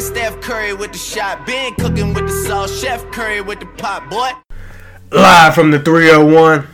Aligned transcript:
Been 0.00 0.06
Steph 0.06 0.40
Curry 0.40 0.72
with 0.72 0.92
the 0.92 0.98
shot, 0.98 1.44
been 1.44 1.74
cooking 1.74 2.14
with 2.14 2.26
the 2.26 2.32
sauce, 2.32 2.80
Chef 2.80 3.04
Curry 3.12 3.42
with 3.42 3.60
the 3.60 3.66
pot, 3.66 4.08
boy. 4.08 4.30
Live 5.14 5.54
from 5.54 5.72
the 5.72 5.78
301, 5.78 6.66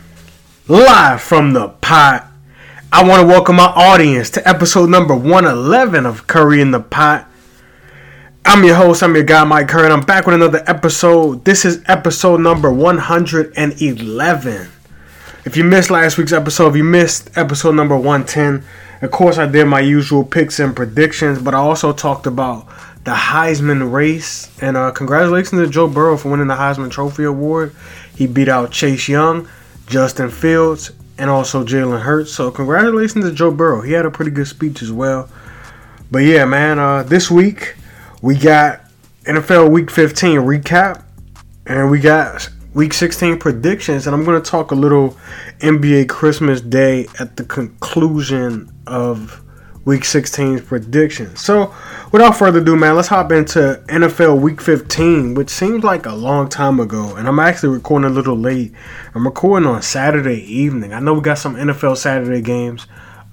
live 0.69 1.21
from 1.21 1.51
the 1.51 1.67
pot. 1.67 2.25
I 2.89 3.05
want 3.05 3.19
to 3.19 3.27
welcome 3.27 3.57
my 3.57 3.65
audience 3.65 4.29
to 4.29 4.47
episode 4.47 4.89
number 4.89 5.13
111 5.13 6.05
of 6.05 6.25
Curry 6.27 6.61
in 6.61 6.71
the 6.71 6.79
Pot. 6.79 7.29
I'm 8.45 8.63
your 8.63 8.75
host, 8.75 9.03
I'm 9.03 9.13
your 9.13 9.25
guy, 9.25 9.43
Mike 9.43 9.67
Curry, 9.67 9.83
and 9.83 9.93
I'm 9.93 10.05
back 10.05 10.25
with 10.25 10.35
another 10.35 10.63
episode. 10.65 11.43
This 11.43 11.65
is 11.65 11.83
episode 11.85 12.39
number 12.39 12.71
111. 12.71 14.67
If 15.43 15.57
you 15.57 15.65
missed 15.65 15.91
last 15.91 16.17
week's 16.17 16.31
episode, 16.31 16.69
if 16.69 16.77
you 16.77 16.85
missed 16.85 17.37
episode 17.37 17.75
number 17.75 17.97
110, 17.97 18.63
of 19.01 19.11
course, 19.11 19.37
I 19.37 19.47
did 19.47 19.65
my 19.65 19.81
usual 19.81 20.23
picks 20.23 20.61
and 20.61 20.73
predictions, 20.73 21.41
but 21.41 21.53
I 21.53 21.57
also 21.57 21.91
talked 21.91 22.25
about 22.25 22.65
the 23.07 23.13
Heisman 23.13 23.89
race. 23.89 24.51
And 24.59 24.75
uh, 24.75 24.91
congratulations 24.91 25.61
to 25.61 25.69
Joe 25.69 25.87
Burrow 25.87 26.17
for 26.17 26.29
winning 26.29 26.47
the 26.47 26.55
Heisman 26.55 26.91
Trophy 26.91 27.23
Award. 27.23 27.73
He 28.13 28.27
beat 28.27 28.49
out 28.49 28.71
Chase 28.71 29.07
Young, 29.07 29.47
Justin 29.85 30.29
Fields, 30.29 30.91
and 31.17 31.29
also 31.29 31.63
Jalen 31.63 32.01
Hurts. 32.01 32.33
So 32.33 32.51
congratulations 32.51 33.23
to 33.23 33.31
Joe 33.31 33.49
Burrow. 33.49 33.79
He 33.79 33.93
had 33.93 34.05
a 34.05 34.11
pretty 34.11 34.31
good 34.31 34.47
speech 34.47 34.81
as 34.81 34.91
well. 34.91 35.29
But 36.11 36.19
yeah, 36.25 36.43
man, 36.43 36.79
uh, 36.79 37.03
this 37.03 37.31
week 37.31 37.75
we 38.21 38.35
got 38.35 38.81
NFL 39.23 39.71
Week 39.71 39.89
15 39.89 40.39
recap, 40.39 41.05
and 41.65 41.89
we 41.89 42.01
got 42.01 42.49
Week 42.73 42.93
16 42.93 43.39
predictions, 43.39 44.05
and 44.05 44.13
I'm 44.13 44.25
going 44.25 44.41
to 44.41 44.51
talk 44.51 44.71
a 44.71 44.75
little 44.75 45.15
NBA 45.59 46.09
Christmas 46.09 46.59
Day 46.59 47.07
at 47.21 47.37
the 47.37 47.45
conclusion 47.45 48.69
of 48.85 49.41
Week 49.87 50.01
16's 50.01 50.63
predictions. 50.63 51.39
So, 51.39 51.73
without 52.11 52.35
further 52.35 52.59
ado, 52.59 52.75
man, 52.75 52.97
let's 52.97 53.07
hop 53.07 53.31
into 53.31 53.81
NFL 53.87 54.41
Week 54.41 54.59
15, 54.59 55.33
which 55.33 55.49
seems 55.49 55.81
like 55.81 56.05
a 56.05 56.13
long 56.13 56.49
time 56.49 56.81
ago. 56.81 57.15
And 57.15 57.25
I'm 57.25 57.39
actually 57.39 57.69
recording 57.69 58.11
a 58.11 58.13
little 58.13 58.35
late. 58.35 58.73
I'm 59.15 59.25
recording 59.25 59.65
on 59.65 59.81
Saturday 59.81 60.41
evening. 60.43 60.91
I 60.91 60.99
know 60.99 61.13
we 61.13 61.21
got 61.21 61.37
some 61.37 61.55
NFL 61.55 61.95
Saturday 61.95 62.41
games, 62.41 62.85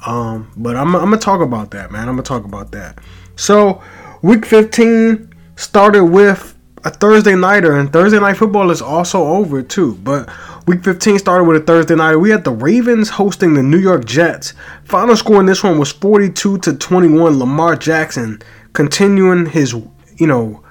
um, 0.06 0.48
but 0.56 0.76
I'm, 0.76 0.94
I'm 0.94 1.06
gonna 1.10 1.16
talk 1.16 1.40
about 1.40 1.72
that, 1.72 1.90
man. 1.90 2.02
I'm 2.02 2.14
gonna 2.14 2.22
talk 2.22 2.44
about 2.44 2.70
that. 2.70 3.00
So, 3.34 3.82
Week 4.22 4.46
15 4.46 5.34
started 5.56 6.04
with 6.04 6.56
a 6.84 6.90
Thursday 6.90 7.34
nighter, 7.34 7.76
and 7.76 7.92
Thursday 7.92 8.20
night 8.20 8.36
football 8.36 8.70
is 8.70 8.80
also 8.80 9.24
over 9.24 9.60
too. 9.60 9.96
But 9.96 10.28
Week 10.66 10.82
15 10.82 11.18
started 11.18 11.44
with 11.44 11.62
a 11.62 11.64
Thursday 11.64 11.94
night. 11.94 12.16
We 12.16 12.30
had 12.30 12.44
the 12.44 12.50
Ravens 12.50 13.10
hosting 13.10 13.52
the 13.52 13.62
New 13.62 13.76
York 13.78 14.06
Jets. 14.06 14.54
Final 14.84 15.14
score 15.14 15.40
in 15.40 15.44
this 15.44 15.62
one 15.62 15.78
was 15.78 15.92
42 15.92 16.56
to 16.58 16.72
21. 16.72 17.38
Lamar 17.38 17.76
Jackson 17.76 18.40
continuing 18.72 19.44
his, 19.44 19.74
you 20.16 20.26
know, 20.26 20.64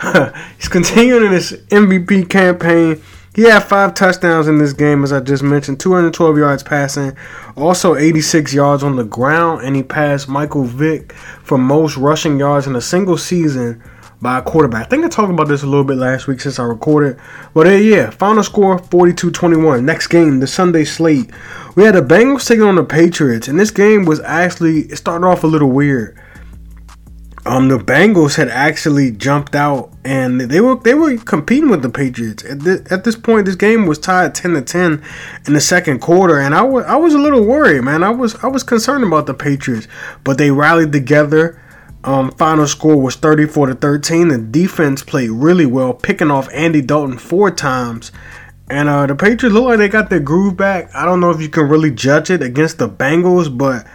he's 0.56 0.68
continuing 0.68 1.32
his 1.32 1.52
MVP 1.68 2.30
campaign. 2.30 3.02
He 3.34 3.42
had 3.42 3.64
five 3.64 3.94
touchdowns 3.94 4.46
in 4.46 4.58
this 4.58 4.72
game, 4.72 5.02
as 5.02 5.12
I 5.12 5.18
just 5.18 5.42
mentioned, 5.42 5.80
212 5.80 6.38
yards 6.38 6.62
passing, 6.62 7.16
also 7.56 7.96
86 7.96 8.54
yards 8.54 8.84
on 8.84 8.94
the 8.94 9.04
ground, 9.04 9.64
and 9.64 9.74
he 9.74 9.82
passed 9.82 10.28
Michael 10.28 10.64
Vick 10.64 11.12
for 11.42 11.58
most 11.58 11.96
rushing 11.96 12.38
yards 12.38 12.68
in 12.68 12.76
a 12.76 12.80
single 12.80 13.18
season 13.18 13.82
by 14.20 14.38
a 14.38 14.42
quarterback. 14.42 14.86
I 14.86 14.88
think 14.88 15.04
I 15.04 15.08
talked 15.08 15.32
about 15.32 15.48
this 15.48 15.62
a 15.62 15.66
little 15.66 15.84
bit 15.84 15.96
last 15.96 16.26
week 16.26 16.40
since 16.40 16.58
I 16.58 16.64
recorded. 16.64 17.18
But 17.54 17.66
uh, 17.66 17.70
yeah, 17.70 18.10
final 18.10 18.42
score 18.42 18.78
42-21. 18.78 19.82
Next 19.82 20.08
game, 20.08 20.40
the 20.40 20.46
Sunday 20.46 20.84
slate. 20.84 21.30
We 21.74 21.84
had 21.84 21.94
the 21.94 22.02
Bengals 22.02 22.46
taking 22.46 22.64
on 22.64 22.74
the 22.74 22.84
Patriots, 22.84 23.48
and 23.48 23.58
this 23.58 23.70
game 23.70 24.04
was 24.04 24.20
actually 24.20 24.80
it 24.82 24.96
started 24.96 25.26
off 25.26 25.44
a 25.44 25.46
little 25.46 25.70
weird. 25.70 26.18
Um, 27.46 27.68
the 27.68 27.78
Bengals 27.78 28.36
had 28.36 28.48
actually 28.48 29.10
jumped 29.12 29.54
out, 29.54 29.90
and 30.04 30.40
they 30.42 30.60
were 30.60 30.76
they 30.76 30.92
were 30.92 31.16
competing 31.16 31.70
with 31.70 31.80
the 31.80 31.88
Patriots. 31.88 32.44
At, 32.44 32.60
this, 32.60 32.92
at 32.92 33.04
this 33.04 33.16
point, 33.16 33.46
this 33.46 33.54
game 33.54 33.86
was 33.86 33.98
tied 33.98 34.34
ten 34.34 34.52
to 34.52 34.60
ten 34.60 35.02
in 35.46 35.54
the 35.54 35.60
second 35.60 36.00
quarter, 36.00 36.38
and 36.38 36.54
I 36.54 36.60
was 36.60 36.84
I 36.84 36.96
was 36.96 37.14
a 37.14 37.18
little 37.18 37.46
worried, 37.46 37.82
man. 37.82 38.02
I 38.02 38.10
was 38.10 38.34
I 38.44 38.48
was 38.48 38.62
concerned 38.62 39.04
about 39.04 39.24
the 39.24 39.32
Patriots, 39.32 39.88
but 40.22 40.36
they 40.36 40.50
rallied 40.50 40.92
together 40.92 41.60
um, 42.02 42.30
final 42.32 42.66
score 42.66 43.00
was 43.00 43.16
34 43.16 43.66
to 43.66 43.74
13. 43.74 44.28
The 44.28 44.38
defense 44.38 45.02
played 45.02 45.30
really 45.30 45.66
well, 45.66 45.92
picking 45.92 46.30
off 46.30 46.48
Andy 46.52 46.80
Dalton 46.80 47.18
four 47.18 47.50
times. 47.50 48.10
And 48.70 48.88
uh, 48.88 49.06
the 49.06 49.14
Patriots 49.14 49.52
look 49.52 49.64
like 49.64 49.78
they 49.78 49.88
got 49.88 50.10
their 50.10 50.20
groove 50.20 50.56
back. 50.56 50.94
I 50.94 51.04
don't 51.04 51.20
know 51.20 51.30
if 51.30 51.42
you 51.42 51.48
can 51.48 51.68
really 51.68 51.90
judge 51.90 52.30
it 52.30 52.42
against 52.42 52.78
the 52.78 52.88
Bengals, 52.88 53.56
but 53.56 53.86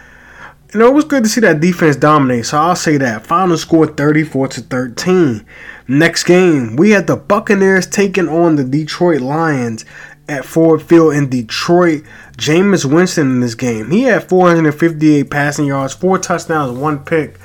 you 0.72 0.80
know 0.80 0.88
it 0.88 0.94
was 0.94 1.04
good 1.04 1.24
to 1.24 1.28
see 1.30 1.40
that 1.40 1.60
defense 1.60 1.96
dominate. 1.96 2.46
So 2.46 2.58
I'll 2.58 2.76
say 2.76 2.98
that. 2.98 3.26
Final 3.26 3.56
score 3.56 3.86
34 3.86 4.48
to 4.48 4.60
13. 4.60 5.46
Next 5.88 6.24
game, 6.24 6.76
we 6.76 6.90
had 6.90 7.06
the 7.06 7.16
Buccaneers 7.16 7.86
taking 7.86 8.28
on 8.28 8.56
the 8.56 8.64
Detroit 8.64 9.22
Lions 9.22 9.84
at 10.28 10.44
Ford 10.44 10.82
Field 10.82 11.14
in 11.14 11.30
Detroit. 11.30 12.02
Jameis 12.36 12.84
Winston 12.84 13.30
in 13.30 13.40
this 13.40 13.54
game, 13.54 13.90
he 13.90 14.02
had 14.02 14.28
458 14.28 15.30
passing 15.30 15.66
yards, 15.66 15.94
four 15.94 16.18
touchdowns, 16.18 16.78
one 16.78 17.02
pick. 17.02 17.38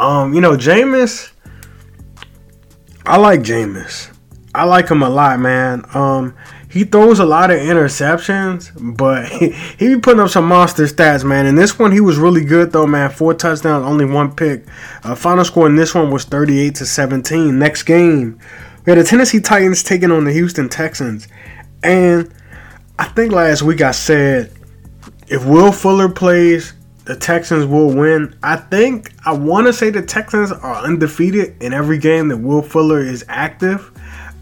Um, 0.00 0.34
you 0.34 0.40
know, 0.40 0.56
Jameis, 0.56 1.32
I 3.06 3.16
like 3.16 3.40
Jameis. 3.40 4.10
I 4.54 4.64
like 4.64 4.88
him 4.88 5.02
a 5.02 5.08
lot, 5.08 5.40
man. 5.40 5.84
Um, 5.94 6.36
he 6.68 6.84
throws 6.84 7.20
a 7.20 7.24
lot 7.24 7.50
of 7.50 7.58
interceptions, 7.58 8.72
but 8.96 9.28
he, 9.32 9.50
he 9.78 9.94
be 9.94 10.00
putting 10.00 10.20
up 10.20 10.30
some 10.30 10.46
monster 10.46 10.84
stats, 10.84 11.24
man. 11.24 11.46
And 11.46 11.56
this 11.56 11.78
one, 11.78 11.92
he 11.92 12.00
was 12.00 12.18
really 12.18 12.44
good 12.44 12.72
though, 12.72 12.86
man. 12.86 13.10
Four 13.10 13.34
touchdowns, 13.34 13.86
only 13.86 14.04
one 14.04 14.34
pick. 14.34 14.66
Uh, 15.02 15.14
final 15.14 15.44
score 15.44 15.66
in 15.66 15.76
this 15.76 15.94
one 15.94 16.10
was 16.10 16.24
38 16.24 16.74
to 16.76 16.86
17. 16.86 17.58
Next 17.58 17.84
game, 17.84 18.38
we 18.84 18.90
had 18.90 18.98
the 18.98 19.04
Tennessee 19.04 19.40
Titans 19.40 19.82
taking 19.82 20.10
on 20.10 20.24
the 20.24 20.32
Houston 20.32 20.68
Texans, 20.68 21.28
and 21.82 22.32
I 22.98 23.04
think 23.04 23.32
last 23.32 23.62
week 23.62 23.80
I 23.80 23.92
said 23.92 24.52
if 25.28 25.44
Will 25.44 25.72
Fuller 25.72 26.08
plays, 26.08 26.74
the 27.04 27.16
Texans 27.16 27.66
will 27.66 27.94
win. 27.94 28.36
I 28.42 28.56
think 28.56 29.12
I 29.24 29.32
want 29.32 29.66
to 29.66 29.72
say 29.72 29.90
the 29.90 30.02
Texans 30.02 30.52
are 30.52 30.84
undefeated 30.84 31.62
in 31.62 31.72
every 31.72 31.98
game 31.98 32.28
that 32.28 32.38
Will 32.38 32.62
Fuller 32.62 33.00
is 33.00 33.24
active. 33.28 33.90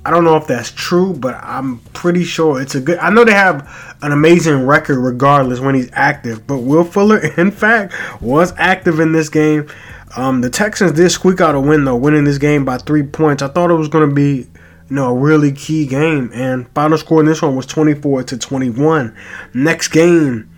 I 0.04 0.10
don't 0.10 0.24
know 0.24 0.36
if 0.36 0.48
that's 0.48 0.70
true, 0.70 1.12
but 1.12 1.36
I'm 1.36 1.78
pretty 1.92 2.24
sure 2.24 2.60
it's 2.60 2.74
a 2.74 2.80
good. 2.80 2.98
I 2.98 3.10
know 3.10 3.24
they 3.24 3.32
have 3.32 3.96
an 4.02 4.10
amazing 4.10 4.66
record 4.66 4.98
regardless 4.98 5.60
when 5.60 5.76
he's 5.76 5.90
active, 5.92 6.46
but 6.46 6.58
Will 6.58 6.84
Fuller, 6.84 7.18
in 7.36 7.50
fact, 7.50 7.94
was 8.20 8.52
active 8.56 8.98
in 8.98 9.12
this 9.12 9.28
game. 9.28 9.68
Um, 10.16 10.40
the 10.40 10.50
Texans 10.50 10.92
did 10.92 11.10
squeak 11.10 11.40
out 11.40 11.54
a 11.54 11.60
win 11.60 11.84
though, 11.84 11.96
winning 11.96 12.24
this 12.24 12.38
game 12.38 12.64
by 12.64 12.78
three 12.78 13.04
points. 13.04 13.42
I 13.42 13.48
thought 13.48 13.70
it 13.70 13.74
was 13.74 13.88
going 13.88 14.08
to 14.08 14.14
be, 14.14 14.48
you 14.88 14.96
know, 14.96 15.10
a 15.10 15.18
really 15.18 15.52
key 15.52 15.86
game, 15.86 16.30
and 16.34 16.68
final 16.74 16.98
score 16.98 17.20
in 17.20 17.26
this 17.26 17.40
one 17.40 17.56
was 17.56 17.66
24 17.66 18.24
to 18.24 18.38
21. 18.38 19.16
Next 19.54 19.88
game, 19.88 20.51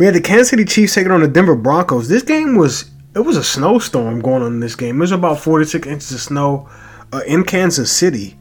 we 0.00 0.06
had 0.06 0.14
the 0.14 0.20
Kansas 0.22 0.48
City 0.48 0.64
Chiefs 0.64 0.94
taking 0.94 1.12
on 1.12 1.20
the 1.20 1.28
Denver 1.28 1.54
Broncos. 1.54 2.08
This 2.08 2.22
game 2.22 2.56
was 2.56 2.90
it 3.14 3.20
was 3.20 3.36
a 3.36 3.44
snowstorm 3.44 4.20
going 4.20 4.42
on 4.42 4.54
in 4.54 4.60
this 4.60 4.74
game. 4.74 4.96
It 4.96 5.00
was 5.00 5.12
about 5.12 5.40
46 5.40 5.86
inches 5.86 6.12
of 6.12 6.20
snow 6.20 6.70
uh, 7.12 7.20
in 7.26 7.44
Kansas 7.44 7.92
City. 7.92 8.38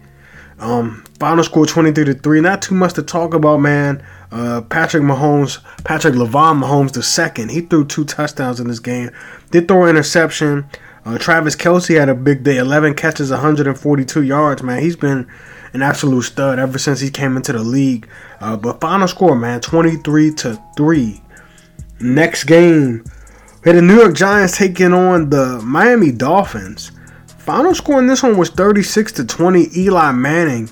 Um, 0.59 1.03
final 1.19 1.43
score 1.43 1.65
23 1.65 2.05
to 2.05 2.13
3. 2.13 2.39
Not 2.39 2.61
too 2.61 2.75
much 2.75 2.93
to 2.93 3.03
talk 3.03 3.33
about, 3.33 3.57
man. 3.57 4.01
Uh, 4.31 4.61
Patrick 4.61 5.03
Mahomes, 5.03 5.61
Patrick 5.83 6.13
Lavon 6.13 6.63
Mahomes 6.63 6.93
the 6.93 7.03
second. 7.03 7.51
He 7.51 7.59
threw 7.59 7.85
two 7.85 8.05
touchdowns 8.05 8.61
in 8.61 8.69
this 8.69 8.79
game. 8.79 9.11
Did 9.51 9.67
throw 9.67 9.83
an 9.83 9.89
interception. 9.89 10.65
Uh, 11.03 11.17
Travis 11.17 11.57
Kelce 11.57 11.99
had 11.99 12.07
a 12.07 12.15
big 12.15 12.45
day. 12.45 12.55
11 12.55 12.93
catches, 12.93 13.31
142 13.31 14.23
yards, 14.23 14.63
man. 14.63 14.81
He's 14.81 14.95
been 14.95 15.27
an 15.73 15.81
absolute 15.81 16.21
stud 16.21 16.57
ever 16.57 16.77
since 16.77 17.01
he 17.01 17.09
came 17.09 17.35
into 17.35 17.51
the 17.51 17.63
league. 17.63 18.07
Uh, 18.39 18.55
but 18.55 18.79
final 18.79 19.09
score, 19.09 19.35
man, 19.35 19.59
23 19.59 20.33
to 20.35 20.63
3. 20.77 21.21
Next 21.99 22.45
game, 22.45 23.03
we 23.63 23.69
had 23.69 23.75
the 23.75 23.81
New 23.81 23.97
York 23.97 24.15
Giants 24.15 24.57
taking 24.57 24.93
on 24.93 25.29
the 25.29 25.61
Miami 25.63 26.11
Dolphins. 26.11 26.91
Final 27.39 27.75
score 27.75 27.99
in 27.99 28.07
this 28.07 28.23
one 28.23 28.37
was 28.37 28.49
36 28.49 29.11
to 29.13 29.25
20. 29.25 29.67
Eli 29.77 30.11
Manning 30.11 30.69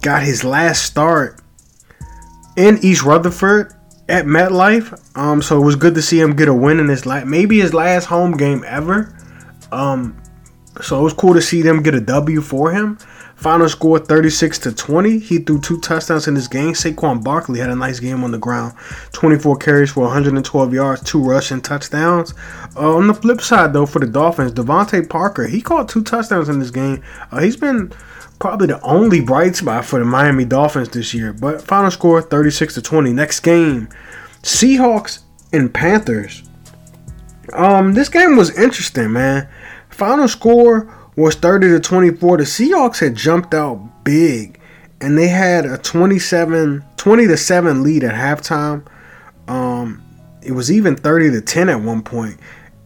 got 0.00 0.22
his 0.22 0.44
last 0.44 0.84
start 0.84 1.40
in 2.56 2.78
East 2.82 3.02
Rutherford 3.02 3.74
at 4.08 4.24
MetLife. 4.24 4.98
Um, 5.16 5.42
so 5.42 5.60
it 5.60 5.64
was 5.64 5.76
good 5.76 5.94
to 5.94 6.02
see 6.02 6.20
him 6.20 6.34
get 6.34 6.48
a 6.48 6.54
win 6.54 6.80
in 6.80 6.88
his 6.88 7.04
last, 7.04 7.26
maybe 7.26 7.60
his 7.60 7.74
last 7.74 8.06
home 8.06 8.36
game 8.36 8.64
ever. 8.66 9.14
Um, 9.70 10.20
so 10.82 11.00
it 11.00 11.02
was 11.02 11.12
cool 11.12 11.34
to 11.34 11.42
see 11.42 11.62
them 11.62 11.82
get 11.82 11.94
a 11.94 12.00
W 12.00 12.40
for 12.40 12.72
him. 12.72 12.98
Final 13.40 13.70
score 13.70 13.98
36 13.98 14.58
to 14.58 14.72
20. 14.72 15.18
He 15.18 15.38
threw 15.38 15.58
two 15.58 15.80
touchdowns 15.80 16.28
in 16.28 16.34
this 16.34 16.46
game. 16.46 16.74
Saquon 16.74 17.24
Barkley 17.24 17.58
had 17.58 17.70
a 17.70 17.74
nice 17.74 17.98
game 17.98 18.22
on 18.22 18.32
the 18.32 18.38
ground. 18.38 18.74
24 19.12 19.56
carries 19.56 19.90
for 19.90 20.00
112 20.00 20.74
yards, 20.74 21.02
two 21.02 21.22
rushing 21.22 21.62
touchdowns. 21.62 22.34
Uh, 22.76 22.96
on 22.96 23.06
the 23.06 23.14
flip 23.14 23.40
side, 23.40 23.72
though, 23.72 23.86
for 23.86 23.98
the 23.98 24.06
Dolphins, 24.06 24.52
DeVante 24.52 25.08
Parker, 25.08 25.46
he 25.46 25.62
caught 25.62 25.88
two 25.88 26.04
touchdowns 26.04 26.50
in 26.50 26.58
this 26.58 26.70
game. 26.70 27.02
Uh, 27.32 27.40
he's 27.40 27.56
been 27.56 27.90
probably 28.40 28.66
the 28.66 28.80
only 28.82 29.22
bright 29.22 29.56
spot 29.56 29.86
for 29.86 29.98
the 29.98 30.04
Miami 30.04 30.44
Dolphins 30.44 30.90
this 30.90 31.14
year. 31.14 31.32
But 31.32 31.62
final 31.62 31.90
score 31.90 32.20
36 32.20 32.74
to 32.74 32.82
20. 32.82 33.14
Next 33.14 33.40
game, 33.40 33.88
Seahawks 34.42 35.20
and 35.50 35.72
Panthers. 35.72 36.42
Um, 37.54 37.94
this 37.94 38.10
game 38.10 38.36
was 38.36 38.50
interesting, 38.58 39.14
man. 39.14 39.48
Final 39.88 40.28
score 40.28 40.94
was 41.20 41.34
30 41.34 41.68
to 41.68 41.80
24. 41.80 42.38
The 42.38 42.44
Seahawks 42.44 43.00
had 43.00 43.14
jumped 43.14 43.54
out 43.54 44.04
big 44.04 44.60
and 45.00 45.16
they 45.16 45.28
had 45.28 45.64
a 45.64 45.78
27 45.78 46.84
20 46.96 47.26
to 47.26 47.36
7 47.36 47.82
lead 47.82 48.04
at 48.04 48.14
halftime. 48.14 48.86
Um, 49.48 50.02
it 50.42 50.52
was 50.52 50.70
even 50.70 50.96
30 50.96 51.30
to 51.32 51.40
10 51.40 51.68
at 51.68 51.80
one 51.80 52.02
point, 52.02 52.38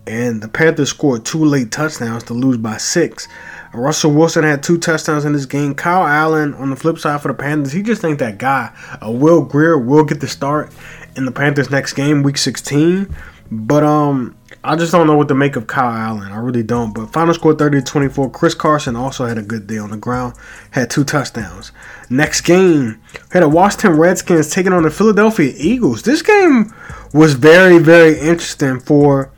and 0.06 0.42
the 0.42 0.48
Panthers 0.48 0.90
scored 0.90 1.24
two 1.24 1.44
late 1.44 1.70
touchdowns 1.70 2.24
to 2.24 2.34
lose 2.34 2.56
by 2.56 2.76
six. 2.76 3.28
Russell 3.72 4.12
Wilson 4.12 4.44
had 4.44 4.62
two 4.62 4.78
touchdowns 4.78 5.24
in 5.24 5.32
this 5.32 5.46
game. 5.46 5.74
Kyle 5.74 6.06
Allen, 6.06 6.54
on 6.54 6.70
the 6.70 6.76
flip 6.76 6.98
side 6.98 7.20
for 7.20 7.28
the 7.28 7.34
Panthers, 7.34 7.72
he 7.72 7.82
just 7.82 8.04
ain't 8.04 8.20
that 8.20 8.38
guy. 8.38 8.72
Uh, 9.04 9.10
Will 9.10 9.42
Grier 9.42 9.76
will 9.76 10.04
get 10.04 10.20
the 10.20 10.28
start 10.28 10.72
in 11.16 11.24
the 11.24 11.32
Panthers' 11.32 11.70
next 11.70 11.94
game, 11.94 12.22
Week 12.22 12.36
16. 12.36 13.12
But 13.50 13.82
um, 13.82 14.36
I 14.66 14.76
just 14.76 14.92
don't 14.92 15.06
know 15.06 15.16
what 15.16 15.28
to 15.28 15.34
make 15.34 15.56
of 15.56 15.66
Kyle 15.66 15.92
Allen. 15.92 16.32
I 16.32 16.38
really 16.38 16.62
don't. 16.62 16.94
But 16.94 17.12
final 17.12 17.34
score 17.34 17.54
30 17.54 17.80
to 17.80 17.84
24. 17.84 18.30
Chris 18.30 18.54
Carson 18.54 18.96
also 18.96 19.26
had 19.26 19.36
a 19.36 19.42
good 19.42 19.66
day 19.66 19.76
on 19.76 19.90
the 19.90 19.98
ground. 19.98 20.34
Had 20.70 20.90
two 20.90 21.04
touchdowns. 21.04 21.70
Next 22.08 22.40
game, 22.40 23.00
had 23.30 23.42
a 23.42 23.48
Washington 23.48 23.98
Redskins 23.98 24.50
taking 24.50 24.72
on 24.72 24.82
the 24.82 24.90
Philadelphia 24.90 25.52
Eagles. 25.56 26.02
This 26.02 26.22
game 26.22 26.72
was 27.12 27.34
very, 27.34 27.78
very 27.78 28.18
interesting 28.18 28.80
for 28.80 29.30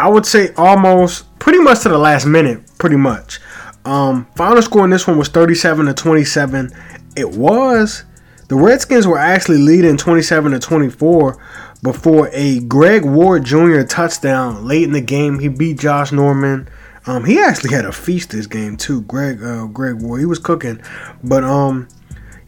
I 0.00 0.08
would 0.08 0.24
say 0.24 0.54
almost 0.54 1.38
pretty 1.38 1.58
much 1.58 1.80
to 1.80 1.88
the 1.88 1.98
last 1.98 2.24
minute, 2.24 2.62
pretty 2.78 2.96
much. 2.96 3.40
Um, 3.84 4.26
final 4.36 4.62
score 4.62 4.84
in 4.84 4.90
this 4.90 5.06
one 5.06 5.18
was 5.18 5.28
37 5.28 5.86
to 5.86 5.94
27. 5.94 6.70
It 7.16 7.30
was 7.30 8.04
the 8.48 8.56
Redskins 8.56 9.06
were 9.06 9.18
actually 9.18 9.58
leading 9.58 9.96
27 9.96 10.52
to 10.52 10.58
24 10.58 11.38
before 11.82 12.28
a 12.32 12.60
Greg 12.60 13.04
Ward 13.04 13.44
Jr. 13.44 13.82
touchdown 13.82 14.66
late 14.66 14.84
in 14.84 14.92
the 14.92 15.00
game. 15.00 15.38
He 15.38 15.48
beat 15.48 15.78
Josh 15.78 16.12
Norman. 16.12 16.68
Um, 17.06 17.24
he 17.24 17.38
actually 17.38 17.74
had 17.74 17.84
a 17.84 17.92
feast 17.92 18.30
this 18.30 18.46
game 18.46 18.76
too. 18.76 19.02
Greg 19.02 19.42
uh, 19.42 19.66
Greg 19.66 20.02
Ward, 20.02 20.20
he 20.20 20.26
was 20.26 20.38
cooking. 20.38 20.82
But 21.22 21.44
um, 21.44 21.88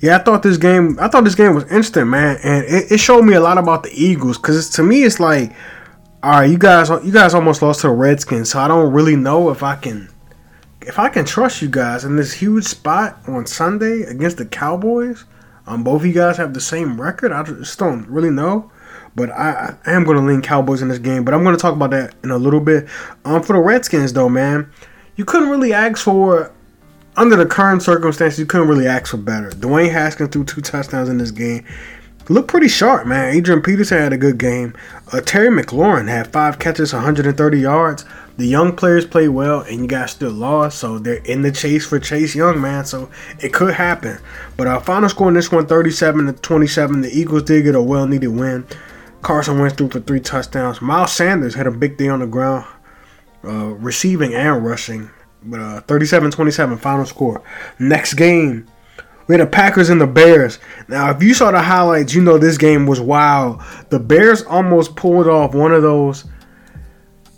yeah, 0.01 0.17
I 0.17 0.19
thought 0.19 0.43
this 0.43 0.57
game 0.57 0.99
I 1.01 1.09
thought 1.09 1.25
this 1.25 1.35
game 1.35 1.55
was 1.55 1.71
instant, 1.71 2.09
man, 2.09 2.39
and 2.43 2.65
it, 2.65 2.93
it 2.93 2.99
showed 2.99 3.23
me 3.23 3.35
a 3.35 3.41
lot 3.41 3.59
about 3.59 3.83
the 3.83 3.91
Eagles 3.93 4.37
because 4.37 4.71
to 4.71 4.83
me 4.83 5.05
it's 5.05 5.21
like 5.21 5.53
all 6.23 6.33
right, 6.33 6.51
you 6.51 6.59
guys, 6.59 6.91
you 6.91 7.13
guys 7.13 7.33
almost 7.33 7.63
lost 7.63 7.81
to 7.81 7.87
the 7.87 7.95
Redskins, 7.95 8.51
so 8.51 8.59
I 8.59 8.69
don't 8.69 8.93
really 8.93 9.17
know 9.17 9.49
if 9.49 9.63
I 9.63 9.75
can, 9.75 10.11
if 10.83 10.99
I 10.99 11.09
can 11.09 11.25
trust 11.25 11.63
you 11.63 11.69
guys 11.69 12.05
in 12.05 12.17
this 12.17 12.35
huge 12.35 12.65
spot 12.65 13.19
on 13.27 13.47
Sunday 13.47 14.03
against 14.03 14.37
the 14.37 14.45
Cowboys. 14.45 15.25
Um, 15.67 15.83
both 15.83 16.03
of 16.03 16.07
you 16.07 16.13
guys 16.13 16.37
have 16.37 16.53
the 16.53 16.61
same 16.61 17.01
record. 17.01 17.33
I 17.33 17.43
just 17.45 17.79
don't 17.79 18.07
really 18.07 18.29
know, 18.29 18.71
but 19.15 19.31
I, 19.31 19.77
I 19.87 19.93
am 19.93 20.05
going 20.05 20.19
to 20.19 20.25
lean 20.25 20.43
Cowboys 20.43 20.83
in 20.83 20.89
this 20.89 20.99
game. 20.99 21.25
But 21.25 21.35
I'm 21.35 21.43
going 21.43 21.57
to 21.57 21.61
talk 21.61 21.75
about 21.75 21.91
that 21.91 22.15
in 22.23 22.31
a 22.31 22.39
little 22.39 22.61
bit. 22.61 22.89
Um, 23.25 23.43
for 23.43 23.55
the 23.55 23.61
Redskins, 23.61 24.13
though, 24.13 24.29
man, 24.29 24.71
you 25.17 25.25
couldn't 25.25 25.51
really 25.51 25.73
ask 25.73 25.99
for 26.05 26.53
under 27.17 27.37
the 27.37 27.47
current 27.47 27.83
circumstances, 27.83 28.39
you 28.39 28.47
couldn't 28.47 28.69
really 28.69 28.87
ask 28.87 29.09
for 29.09 29.17
better. 29.17 29.51
Dwayne 29.51 29.93
Haskins 29.93 30.31
threw 30.31 30.45
two 30.45 30.61
touchdowns 30.61 31.09
in 31.09 31.19
this 31.19 31.31
game 31.31 31.67
looked 32.31 32.49
pretty 32.49 32.69
sharp, 32.69 33.07
man. 33.07 33.35
Adrian 33.35 33.61
Peterson 33.61 33.99
had 33.99 34.13
a 34.13 34.17
good 34.17 34.39
game. 34.39 34.73
Uh, 35.13 35.21
Terry 35.21 35.49
McLaurin 35.49 36.09
had 36.09 36.33
five 36.33 36.59
catches, 36.59 36.93
130 36.93 37.59
yards. 37.59 38.05
The 38.37 38.47
young 38.47 38.75
players 38.75 39.05
played 39.05 39.29
well, 39.29 39.61
and 39.63 39.81
you 39.81 39.87
guys 39.87 40.13
still 40.13 40.31
lost, 40.31 40.79
so 40.79 40.99
they're 40.99 41.17
in 41.25 41.43
the 41.43 41.53
chase 41.53 41.85
for 41.85 41.99
Chase 41.99 42.35
Young, 42.35 42.61
man. 42.61 42.85
So 42.85 43.11
it 43.41 43.53
could 43.53 43.75
happen. 43.75 44.19
But 44.57 44.69
our 44.69 44.81
final 44.81 45.09
score 45.09 45.29
in 45.29 45.35
this 45.35 45.53
one, 45.53 45.67
37 45.67 46.27
to 46.27 46.33
27. 46.33 47.03
The 47.03 47.11
Eagles 47.11 47.43
did 47.43 47.65
get 47.65 47.75
a 47.75 47.83
well-needed 47.83 48.29
win. 48.29 48.67
Carson 49.23 49.59
Wentz 49.59 49.77
threw 49.77 49.89
for 49.89 50.01
three 50.01 50.21
touchdowns. 50.21 50.81
Miles 50.81 51.13
Sanders 51.13 51.55
had 51.55 51.67
a 51.67 51.71
big 51.71 51.97
day 51.97 52.09
on 52.09 52.21
the 52.21 52.27
ground, 52.27 52.67
uh, 53.45 53.67
receiving 53.75 54.35
and 54.35 54.65
rushing. 54.65 55.11
But 55.43 55.61
uh, 55.61 55.81
37-27 55.83 56.79
final 56.81 57.07
score. 57.07 57.43
Next 57.79 58.15
game, 58.15 58.67
we 59.27 59.35
had 59.37 59.47
the 59.47 59.51
Packers 59.51 59.89
and 59.89 60.01
the 60.01 60.07
Bears. 60.07 60.59
Now, 60.89 61.11
if 61.11 61.23
you 61.23 61.35
saw 61.35 61.51
the 61.51 61.63
highlights, 61.63 62.15
you 62.15 62.21
know 62.21 62.37
this 62.37 62.59
game 62.59 62.87
was 62.87 63.01
wild. 63.01 63.63
The 63.91 63.99
Bears 63.99 64.43
almost 64.43 64.97
pulled 64.97 65.29
off 65.29 65.55
one 65.55 65.73
of 65.73 65.83
those 65.83 66.25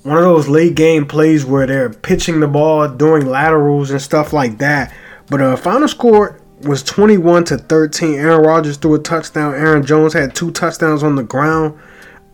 one 0.02 0.16
of 0.16 0.24
those 0.24 0.48
late 0.48 0.74
game 0.74 1.06
plays 1.06 1.44
where 1.44 1.64
they're 1.64 1.90
pitching 1.90 2.40
the 2.40 2.48
ball, 2.48 2.88
doing 2.88 3.24
laterals 3.24 3.92
and 3.92 4.02
stuff 4.02 4.32
like 4.32 4.58
that. 4.58 4.92
But 5.28 5.40
uh, 5.40 5.56
final 5.56 5.86
score 5.86 6.40
was 6.64 6.82
21 6.82 7.44
to 7.44 7.58
13. 7.58 8.14
Aaron 8.14 8.42
Rodgers 8.42 8.76
threw 8.76 8.94
a 8.94 8.98
touchdown. 8.98 9.54
Aaron 9.54 9.84
Jones 9.84 10.12
had 10.12 10.34
two 10.34 10.50
touchdowns 10.50 11.02
on 11.02 11.16
the 11.16 11.22
ground. 11.22 11.78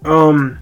Um, 0.05 0.59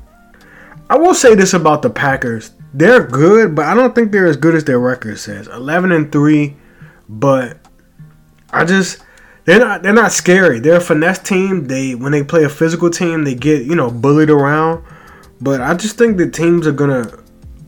I 0.88 0.96
will 0.96 1.14
say 1.14 1.34
this 1.34 1.52
about 1.52 1.82
the 1.82 1.90
Packers: 1.90 2.52
they're 2.72 3.04
good, 3.06 3.54
but 3.54 3.66
I 3.66 3.74
don't 3.74 3.94
think 3.94 4.12
they're 4.12 4.26
as 4.26 4.36
good 4.36 4.54
as 4.54 4.64
their 4.64 4.78
record 4.78 5.18
says. 5.18 5.48
11 5.48 5.92
and 5.92 6.10
three, 6.10 6.56
but 7.08 7.58
I 8.50 8.64
just 8.64 9.02
they're 9.44 9.60
not 9.60 9.82
they're 9.82 9.92
not 9.92 10.12
scary. 10.12 10.60
They're 10.60 10.76
a 10.76 10.80
finesse 10.80 11.20
team. 11.20 11.66
They 11.66 11.94
when 11.94 12.12
they 12.12 12.22
play 12.22 12.44
a 12.44 12.48
physical 12.48 12.90
team, 12.90 13.24
they 13.24 13.34
get 13.34 13.64
you 13.64 13.74
know 13.74 13.90
bullied 13.90 14.30
around. 14.30 14.84
But 15.40 15.60
I 15.60 15.74
just 15.74 15.98
think 15.98 16.16
the 16.16 16.28
teams 16.28 16.66
are 16.66 16.72
gonna 16.72 17.18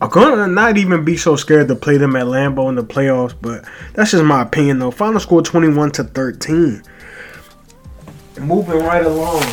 are 0.01 0.07
gonna 0.07 0.47
not 0.47 0.77
even 0.77 1.03
be 1.03 1.17
so 1.17 1.35
scared 1.35 1.67
to 1.67 1.75
play 1.75 1.97
them 1.97 2.15
at 2.15 2.25
Lambeau 2.25 2.69
in 2.69 2.75
the 2.75 2.83
playoffs. 2.83 3.35
But 3.39 3.65
that's 3.93 4.11
just 4.11 4.23
my 4.23 4.41
opinion 4.41 4.79
though. 4.79 4.91
Final 4.91 5.19
score 5.19 5.41
twenty 5.41 5.69
one 5.69 5.91
to 5.91 6.03
thirteen. 6.03 6.83
Moving 8.39 8.79
right 8.79 9.05
along. 9.05 9.43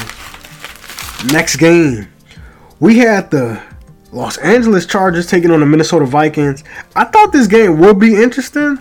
Next 1.32 1.56
game, 1.56 2.08
we 2.78 2.98
had 2.98 3.30
the 3.30 3.60
Los 4.12 4.38
Angeles 4.38 4.86
Chargers 4.86 5.26
taking 5.26 5.50
on 5.50 5.60
the 5.60 5.66
Minnesota 5.66 6.06
Vikings. 6.06 6.62
I 6.94 7.04
thought 7.04 7.32
this 7.32 7.48
game 7.48 7.80
would 7.80 7.98
be 7.98 8.14
interesting, 8.14 8.78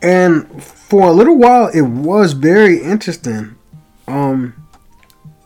and 0.00 0.62
for 0.62 1.08
a 1.08 1.12
little 1.12 1.36
while 1.36 1.68
it 1.68 1.82
was 1.82 2.32
very 2.32 2.80
interesting. 2.82 3.56
Um 4.08 4.54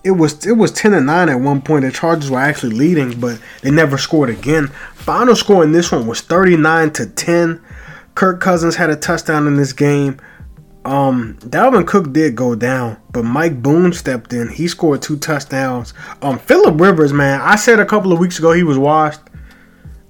it 0.09 0.13
was 0.13 0.47
it 0.47 0.57
was 0.57 0.73
10 0.73 0.95
and 0.95 1.07
9 1.07 1.29
at 1.29 1.41
one 1.41 1.61
point. 1.61 1.85
The 1.85 1.93
Chargers 1.93 2.31
were 2.31 2.39
actually 2.39 2.75
leading, 2.75 3.21
but 3.21 3.39
they 3.61 3.71
never 3.71 3.99
scored 3.99 4.31
again. 4.31 4.69
Final 4.95 5.37
score 5.37 5.63
in 5.63 5.73
this 5.73 5.93
one 5.93 6.07
was 6.07 6.23
39 6.23 6.93
to 6.95 7.07
10. 7.07 7.63
Kirk 8.15 8.41
Cousins 8.41 8.75
had 8.77 8.89
a 8.89 8.97
touchdown 8.97 9.47
in 9.47 9.57
this 9.57 9.75
game. 9.75 10.19
Um, 10.87 11.37
Dalvin 11.43 11.87
Cook 11.87 12.15
did 12.15 12.35
go 12.35 12.55
down, 12.55 12.97
but 13.13 13.25
Mike 13.25 13.63
Boone 13.63 13.93
stepped 13.93 14.33
in. 14.33 14.49
He 14.49 14.67
scored 14.67 15.03
two 15.03 15.19
touchdowns. 15.19 15.93
Um, 16.23 16.39
Philip 16.39 16.81
Rivers, 16.81 17.13
man, 17.13 17.43
I 17.43 17.57
said 17.57 17.79
a 17.79 17.85
couple 17.85 18.11
of 18.11 18.19
weeks 18.19 18.39
ago 18.39 18.53
he 18.53 18.63
was 18.63 18.79
washed. 18.79 19.21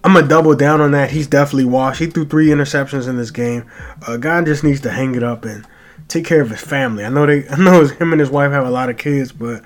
I'm 0.04 0.14
gonna 0.14 0.28
double 0.28 0.54
down 0.54 0.80
on 0.80 0.92
that. 0.92 1.10
He's 1.10 1.26
definitely 1.26 1.64
washed. 1.64 1.98
He 1.98 2.06
threw 2.06 2.24
three 2.24 2.46
interceptions 2.46 3.08
in 3.08 3.16
this 3.16 3.32
game. 3.32 3.68
A 4.06 4.12
uh, 4.12 4.16
guy 4.16 4.40
just 4.44 4.62
needs 4.62 4.80
to 4.82 4.90
hang 4.90 5.16
it 5.16 5.24
up 5.24 5.44
and 5.44 5.66
take 6.06 6.24
care 6.24 6.40
of 6.40 6.50
his 6.50 6.60
family. 6.60 7.04
I 7.04 7.08
know 7.08 7.26
they, 7.26 7.48
I 7.50 7.56
know 7.56 7.84
him 7.86 8.12
and 8.12 8.20
his 8.20 8.30
wife 8.30 8.52
have 8.52 8.66
a 8.66 8.70
lot 8.70 8.90
of 8.90 8.96
kids, 8.96 9.32
but 9.32 9.62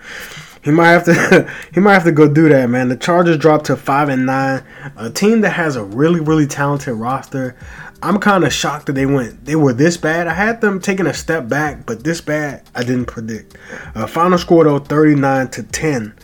he 0.63 0.71
might 0.71 0.91
have 0.91 1.05
to, 1.05 1.51
he 1.75 1.81
might 1.81 1.95
have 1.95 2.05
to 2.05 2.13
go 2.13 2.33
do 2.33 2.49
that, 2.49 2.71
man. 2.71 2.89
The 2.89 2.97
Chargers 2.97 3.39
dropped 3.39 3.67
to 3.67 3.77
five 3.77 4.09
and 4.09 4.27
nine, 4.27 4.65
a 4.97 5.11
team 5.11 5.41
that 5.43 5.51
has 5.51 5.77
a 5.77 5.85
really, 5.85 6.21
really 6.21 6.47
talented 6.47 6.95
roster. 6.95 7.57
I'm 8.05 8.19
kind 8.19 8.43
of 8.43 8.53
shocked 8.53 8.87
that 8.87 8.95
they 8.95 9.07
went, 9.07 9.45
they 9.45 9.55
were 9.55 9.73
this 9.73 9.97
bad. 9.97 10.27
I 10.27 10.35
had 10.35 10.61
them 10.61 10.81
taking 10.81 11.07
a 11.07 11.15
step 11.15 11.49
back, 11.49 11.87
but 11.87 12.03
this 12.03 12.21
bad, 12.21 12.69
I 12.75 12.83
didn't 12.83 13.07
predict. 13.07 13.57
Uh, 13.95 14.07
final 14.07 14.39
score 14.39 14.65
though, 14.65 14.81
39 14.81 15.49
to 15.51 15.63
10. 15.63 16.15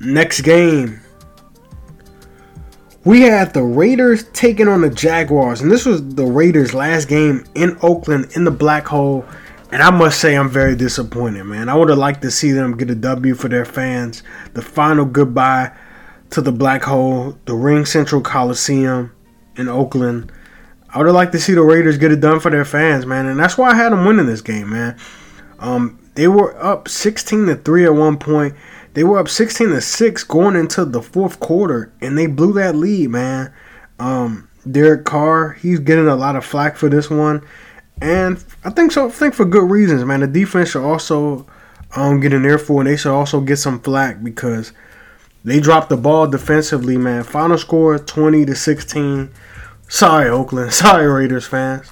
Next 0.00 0.42
game, 0.42 1.00
we 3.04 3.22
had 3.22 3.52
the 3.52 3.62
Raiders 3.62 4.24
taking 4.32 4.66
on 4.66 4.80
the 4.80 4.90
Jaguars, 4.90 5.60
and 5.60 5.70
this 5.70 5.84
was 5.84 6.14
the 6.14 6.24
Raiders' 6.24 6.72
last 6.72 7.06
game 7.06 7.44
in 7.54 7.76
Oakland 7.82 8.32
in 8.34 8.44
the 8.44 8.50
black 8.50 8.86
hole. 8.86 9.26
And 9.72 9.82
I 9.82 9.90
must 9.90 10.20
say, 10.20 10.36
I'm 10.36 10.48
very 10.48 10.76
disappointed, 10.76 11.44
man. 11.44 11.68
I 11.68 11.74
would 11.74 11.88
have 11.88 11.98
liked 11.98 12.22
to 12.22 12.30
see 12.30 12.52
them 12.52 12.76
get 12.76 12.90
a 12.90 12.94
W 12.94 13.34
for 13.34 13.48
their 13.48 13.64
fans. 13.64 14.22
The 14.52 14.62
final 14.62 15.04
goodbye 15.04 15.72
to 16.30 16.40
the 16.40 16.52
black 16.52 16.82
hole, 16.82 17.38
the 17.44 17.54
RingCentral 17.54 18.22
Coliseum 18.22 19.14
in 19.56 19.68
Oakland. 19.68 20.30
I 20.90 20.98
would 20.98 21.06
have 21.06 21.14
liked 21.14 21.32
to 21.32 21.40
see 21.40 21.54
the 21.54 21.62
Raiders 21.62 21.98
get 21.98 22.12
it 22.12 22.20
done 22.20 22.40
for 22.40 22.50
their 22.50 22.64
fans, 22.64 23.04
man. 23.06 23.26
And 23.26 23.38
that's 23.38 23.58
why 23.58 23.70
I 23.70 23.74
had 23.74 23.92
them 23.92 24.04
winning 24.04 24.26
this 24.26 24.40
game, 24.40 24.70
man. 24.70 24.96
Um, 25.58 25.98
they 26.14 26.28
were 26.28 26.56
up 26.62 26.88
16 26.88 27.46
to 27.46 27.56
3 27.56 27.84
at 27.86 27.94
one 27.94 28.18
point. 28.18 28.54
They 28.94 29.02
were 29.02 29.18
up 29.18 29.28
16 29.28 29.70
to 29.70 29.80
6 29.80 30.24
going 30.24 30.54
into 30.54 30.84
the 30.84 31.02
fourth 31.02 31.40
quarter, 31.40 31.92
and 32.00 32.16
they 32.16 32.26
blew 32.26 32.52
that 32.54 32.76
lead, 32.76 33.10
man. 33.10 33.52
Um, 33.98 34.48
Derek 34.70 35.04
Carr, 35.04 35.52
he's 35.52 35.80
getting 35.80 36.06
a 36.06 36.14
lot 36.14 36.36
of 36.36 36.44
flack 36.44 36.76
for 36.76 36.88
this 36.88 37.10
one. 37.10 37.44
And 38.00 38.44
I 38.64 38.70
think 38.70 38.92
so. 38.92 39.06
I 39.06 39.10
think 39.10 39.34
for 39.34 39.44
good 39.44 39.70
reasons, 39.70 40.04
man. 40.04 40.20
The 40.20 40.26
defense 40.26 40.70
should 40.70 40.84
also 40.84 41.46
um, 41.94 42.20
get 42.20 42.32
an 42.32 42.44
earful, 42.44 42.80
and 42.80 42.88
they 42.88 42.96
should 42.96 43.14
also 43.14 43.40
get 43.40 43.56
some 43.56 43.80
flack 43.80 44.22
because 44.22 44.72
they 45.44 45.60
dropped 45.60 45.90
the 45.90 45.96
ball 45.96 46.26
defensively, 46.26 46.96
man. 46.96 47.22
Final 47.22 47.58
score 47.58 47.98
20 47.98 48.46
to 48.46 48.54
16. 48.54 49.30
Sorry, 49.88 50.28
Oakland. 50.28 50.72
Sorry, 50.74 51.06
Raiders 51.06 51.46
fans. 51.46 51.88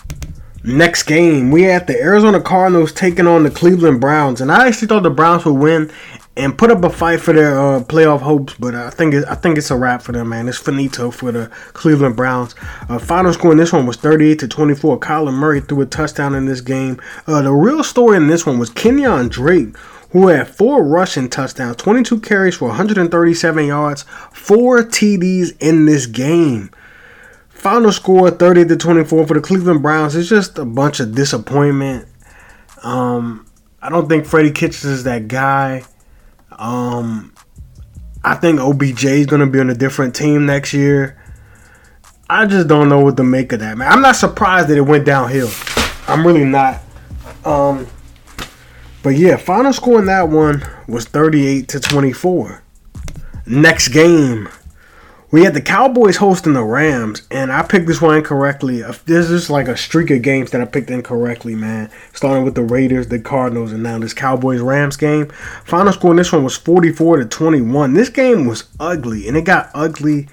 Next 0.65 1.05
game, 1.05 1.51
we 1.51 1.63
had 1.63 1.89
the 1.89 2.01
Arizona 2.01 2.41
Cardinals 2.41 2.93
taking 2.93 3.27
on 3.27 3.43
the 3.43 3.51
Cleveland 3.51 4.01
Browns, 4.01 4.41
and 4.41 4.51
I 4.51 4.69
actually 4.69 4.89
thought 4.89 5.03
the 5.03 5.11
Browns 5.11 5.45
would 5.45 5.55
win. 5.55 5.91
And 6.35 6.57
put 6.57 6.71
up 6.71 6.83
a 6.83 6.89
fight 6.89 7.21
for 7.21 7.35
their 7.35 7.61
uh, 7.61 7.81
playoff 7.81 8.21
hopes. 8.21 8.55
But 8.59 8.75
I 8.75 8.89
think 8.89 9.13
it, 9.13 9.25
I 9.29 9.35
think 9.35 9.59
it's 9.59 9.71
a 9.71 9.77
wrap 9.77 10.01
for 10.01 10.13
them, 10.13 10.31
man. 10.31 10.49
It's 10.49 10.57
finito 10.57 11.11
for 11.11 11.31
the 11.31 11.49
Cleveland 11.75 12.17
Browns. 12.17 12.55
Uh, 12.89 12.99
final 12.99 13.35
score 13.35 13.53
in 13.53 13.59
this 13.59 13.73
one 13.73 13.85
was 13.85 13.97
38 13.99 14.39
to 14.39 14.49
24. 14.49 14.99
Kyler 15.01 15.33
Murray 15.33 15.61
threw 15.61 15.83
a 15.83 15.87
touchdown 15.87 16.35
in 16.35 16.47
this 16.47 16.63
game. 16.63 17.01
Uh, 17.27 17.43
the 17.43 17.53
real 17.53 17.85
story 17.85 18.17
in 18.17 18.29
this 18.29 18.47
one 18.47 18.59
was 18.59 18.71
Kenyan 18.71 19.29
Drake. 19.29 19.77
Who 20.13 20.29
had 20.29 20.47
four 20.49 20.85
rushing 20.85 21.31
touchdowns, 21.31 21.77
22 21.77 22.21
carries 22.21 22.57
for 22.57 22.69
137 22.69 23.67
yards, 23.67 24.05
four 24.31 24.83
TDs 24.83 25.57
in 25.59 25.87
this 25.87 26.05
game. 26.05 26.71
Final 27.49 27.93
score 27.93 28.31
30 28.31 28.67
to 28.67 28.77
24 28.77 29.27
for 29.27 29.35
the 29.35 29.41
Cleveland 29.41 29.81
Browns. 29.81 30.15
It's 30.15 30.29
just 30.29 30.59
a 30.59 30.67
bunch 30.67 31.01
of 31.01 31.15
disappointment. 31.15 32.07
Um, 32.83 33.47
I 33.81 33.89
don't 33.89 34.07
think 34.07 34.27
Freddie 34.27 34.51
Kitchens 34.51 34.85
is 34.85 35.05
that 35.05 35.29
guy. 35.29 35.85
Um, 36.59 37.33
I 38.25 38.35
think 38.35 38.61
OBJ 38.61 39.05
is 39.05 39.27
going 39.27 39.41
to 39.41 39.47
be 39.47 39.61
on 39.61 39.71
a 39.71 39.75
different 39.75 40.15
team 40.15 40.47
next 40.47 40.73
year. 40.73 41.19
I 42.31 42.47
just 42.47 42.69
don't 42.69 42.89
know 42.89 43.01
what 43.01 43.17
to 43.19 43.25
make 43.25 43.53
of 43.53 43.61
that, 43.61 43.77
man. 43.77 43.91
I'm 43.93 44.01
not 44.01 44.17
surprised 44.17 44.69
that 44.69 44.77
it 44.79 44.83
went 44.83 45.05
downhill. 45.05 45.51
I'm 46.09 46.27
really 46.27 46.45
not. 46.45 46.81
Um, 47.45 47.87
but 49.03 49.11
yeah, 49.11 49.37
final 49.37 49.73
score 49.73 49.99
in 49.99 50.07
that 50.07 50.29
one 50.29 50.63
was 50.89 51.05
38 51.05 51.69
to 51.69 51.81
24. 51.81 52.63
Next 53.47 53.89
game, 53.89 54.49
we 55.33 55.45
had 55.45 55.55
the 55.55 55.63
Cowboys 55.63 56.17
hosting 56.17 56.53
the 56.53 56.63
Rams, 56.63 57.23
and 57.31 57.51
I 57.51 57.63
picked 57.63 57.87
this 57.87 58.03
one 58.03 58.19
incorrectly. 58.19 58.83
This 59.07 59.31
is 59.31 59.49
like 59.49 59.67
a 59.67 59.79
streak 59.79 60.11
of 60.11 60.21
games 60.21 60.51
that 60.51 60.61
I 60.61 60.67
picked 60.67 60.91
incorrectly, 60.91 61.55
man. 61.55 61.91
Starting 62.13 62.45
with 62.45 62.55
the 62.55 62.63
Raiders, 62.63 63.09
the 63.09 63.19
Cardinals, 63.19 63.73
and 63.73 63.83
now 63.83 63.99
this 63.99 64.13
Cowboys 64.13 64.61
Rams 64.61 64.99
game. 64.99 65.31
Final 65.65 65.95
score 65.95 66.11
in 66.11 66.19
this 66.19 66.33
one 66.33 66.45
was 66.45 66.59
44 66.59 67.17
to 67.17 67.25
21. 67.25 67.95
This 67.95 68.11
game 68.11 68.45
was 68.45 68.65
ugly, 68.79 69.27
and 69.27 69.35
it 69.35 69.47
got 69.47 69.71
ugly 69.75 70.29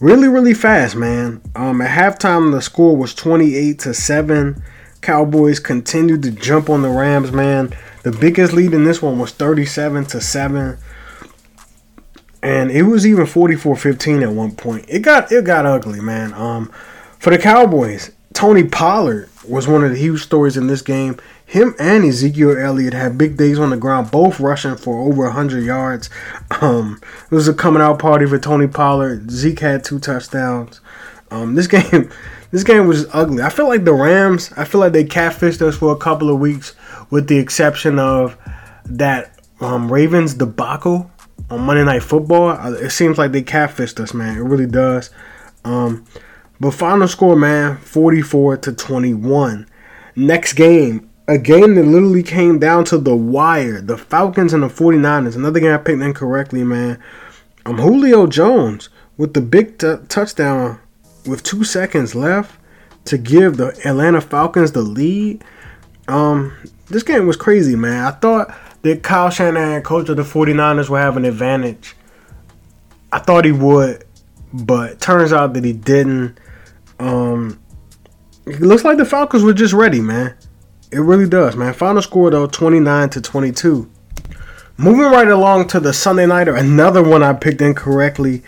really, 0.00 0.26
really 0.26 0.52
fast, 0.52 0.96
man. 0.96 1.40
Um, 1.54 1.80
at 1.80 1.96
halftime, 1.96 2.50
the 2.50 2.60
score 2.60 2.96
was 2.96 3.14
28 3.14 3.78
to 3.78 3.94
7. 3.94 4.60
Cowboys 5.00 5.60
continued 5.60 6.24
to 6.24 6.32
jump 6.32 6.68
on 6.68 6.82
the 6.82 6.88
Rams, 6.88 7.30
man. 7.30 7.72
The 8.02 8.10
biggest 8.10 8.52
lead 8.52 8.74
in 8.74 8.82
this 8.82 9.00
one 9.00 9.20
was 9.20 9.30
37 9.30 10.06
to 10.06 10.20
7 10.20 10.76
and 12.44 12.70
it 12.70 12.82
was 12.82 13.06
even 13.06 13.24
44-15 13.24 14.22
at 14.22 14.30
one 14.30 14.54
point. 14.54 14.84
It 14.86 15.00
got 15.00 15.32
it 15.32 15.44
got 15.46 15.64
ugly, 15.64 16.00
man. 16.00 16.34
Um, 16.34 16.70
for 17.18 17.30
the 17.30 17.38
Cowboys, 17.38 18.12
Tony 18.34 18.64
Pollard 18.64 19.30
was 19.48 19.66
one 19.66 19.82
of 19.82 19.90
the 19.90 19.96
huge 19.96 20.22
stories 20.22 20.58
in 20.58 20.66
this 20.66 20.82
game. 20.82 21.16
Him 21.46 21.74
and 21.78 22.04
Ezekiel 22.04 22.58
Elliott 22.58 22.92
had 22.92 23.16
big 23.16 23.38
days 23.38 23.58
on 23.58 23.70
the 23.70 23.78
ground, 23.78 24.10
both 24.10 24.40
rushing 24.40 24.76
for 24.76 25.08
over 25.08 25.24
100 25.24 25.64
yards. 25.64 26.10
Um, 26.60 27.00
it 27.30 27.34
was 27.34 27.48
a 27.48 27.54
coming 27.54 27.80
out 27.80 27.98
party 27.98 28.26
for 28.26 28.38
Tony 28.38 28.66
Pollard. 28.66 29.30
Zeke 29.30 29.60
had 29.60 29.82
two 29.82 29.98
touchdowns. 29.98 30.82
Um, 31.30 31.54
this 31.54 31.66
game, 31.68 32.10
this 32.50 32.62
game 32.62 32.86
was 32.86 33.06
ugly. 33.14 33.42
I 33.42 33.48
feel 33.48 33.68
like 33.68 33.84
the 33.84 33.94
Rams. 33.94 34.52
I 34.54 34.66
feel 34.66 34.82
like 34.82 34.92
they 34.92 35.04
catfished 35.04 35.62
us 35.62 35.78
for 35.78 35.92
a 35.92 35.98
couple 35.98 36.28
of 36.28 36.40
weeks, 36.40 36.74
with 37.08 37.26
the 37.28 37.38
exception 37.38 37.98
of 37.98 38.36
that 38.84 39.38
um, 39.60 39.90
Ravens 39.90 40.34
debacle 40.34 41.10
on 41.50 41.60
Monday 41.60 41.84
Night 41.84 42.02
Football. 42.02 42.74
It 42.74 42.90
seems 42.90 43.18
like 43.18 43.32
they 43.32 43.42
catfished 43.42 44.00
us, 44.00 44.14
man. 44.14 44.36
It 44.36 44.42
really 44.42 44.66
does. 44.66 45.10
Um, 45.64 46.04
but 46.60 46.72
final 46.72 47.08
score, 47.08 47.36
man, 47.36 47.78
44 47.78 48.58
to 48.58 48.72
21. 48.72 49.68
Next 50.16 50.52
game, 50.52 51.10
a 51.26 51.38
game 51.38 51.74
that 51.74 51.84
literally 51.84 52.22
came 52.22 52.58
down 52.58 52.84
to 52.86 52.98
the 52.98 53.16
wire. 53.16 53.80
The 53.80 53.96
Falcons 53.96 54.52
and 54.52 54.62
the 54.62 54.68
49ers. 54.68 55.36
Another 55.36 55.60
game 55.60 55.72
I 55.72 55.78
picked 55.78 56.02
incorrectly, 56.02 56.64
man. 56.64 57.02
Um, 57.66 57.78
Julio 57.78 58.26
Jones 58.26 58.88
with 59.16 59.34
the 59.34 59.40
big 59.40 59.78
t- 59.78 59.96
touchdown 60.08 60.80
with 61.26 61.42
two 61.42 61.64
seconds 61.64 62.14
left 62.14 62.58
to 63.06 63.18
give 63.18 63.56
the 63.56 63.68
Atlanta 63.84 64.20
Falcons 64.20 64.72
the 64.72 64.82
lead. 64.82 65.42
Um, 66.08 66.56
this 66.88 67.02
game 67.02 67.26
was 67.26 67.36
crazy, 67.36 67.76
man. 67.76 68.04
I 68.04 68.10
thought 68.10 68.54
that 68.84 69.02
Kyle 69.02 69.30
Shanahan, 69.30 69.82
coach 69.82 70.10
of 70.10 70.16
the 70.16 70.22
49ers, 70.22 70.90
will 70.90 70.98
have 70.98 71.16
an 71.16 71.24
advantage. 71.24 71.96
I 73.10 73.18
thought 73.18 73.46
he 73.46 73.52
would, 73.52 74.04
but 74.52 75.00
turns 75.00 75.32
out 75.32 75.54
that 75.54 75.64
he 75.64 75.72
didn't. 75.72 76.38
Um, 76.98 77.60
it 78.46 78.60
looks 78.60 78.84
like 78.84 78.98
the 78.98 79.06
Falcons 79.06 79.42
were 79.42 79.54
just 79.54 79.72
ready, 79.72 80.00
man. 80.00 80.36
It 80.92 81.00
really 81.00 81.28
does, 81.28 81.56
man. 81.56 81.72
Final 81.72 82.02
score 82.02 82.30
though, 82.30 82.46
29 82.46 83.08
to 83.10 83.20
22. 83.20 83.90
Moving 84.76 85.04
right 85.04 85.28
along 85.28 85.68
to 85.68 85.80
the 85.80 85.92
Sunday 85.92 86.26
nighter, 86.26 86.54
another 86.54 87.02
one 87.02 87.22
I 87.22 87.32
picked 87.32 87.62
incorrectly. 87.62 88.42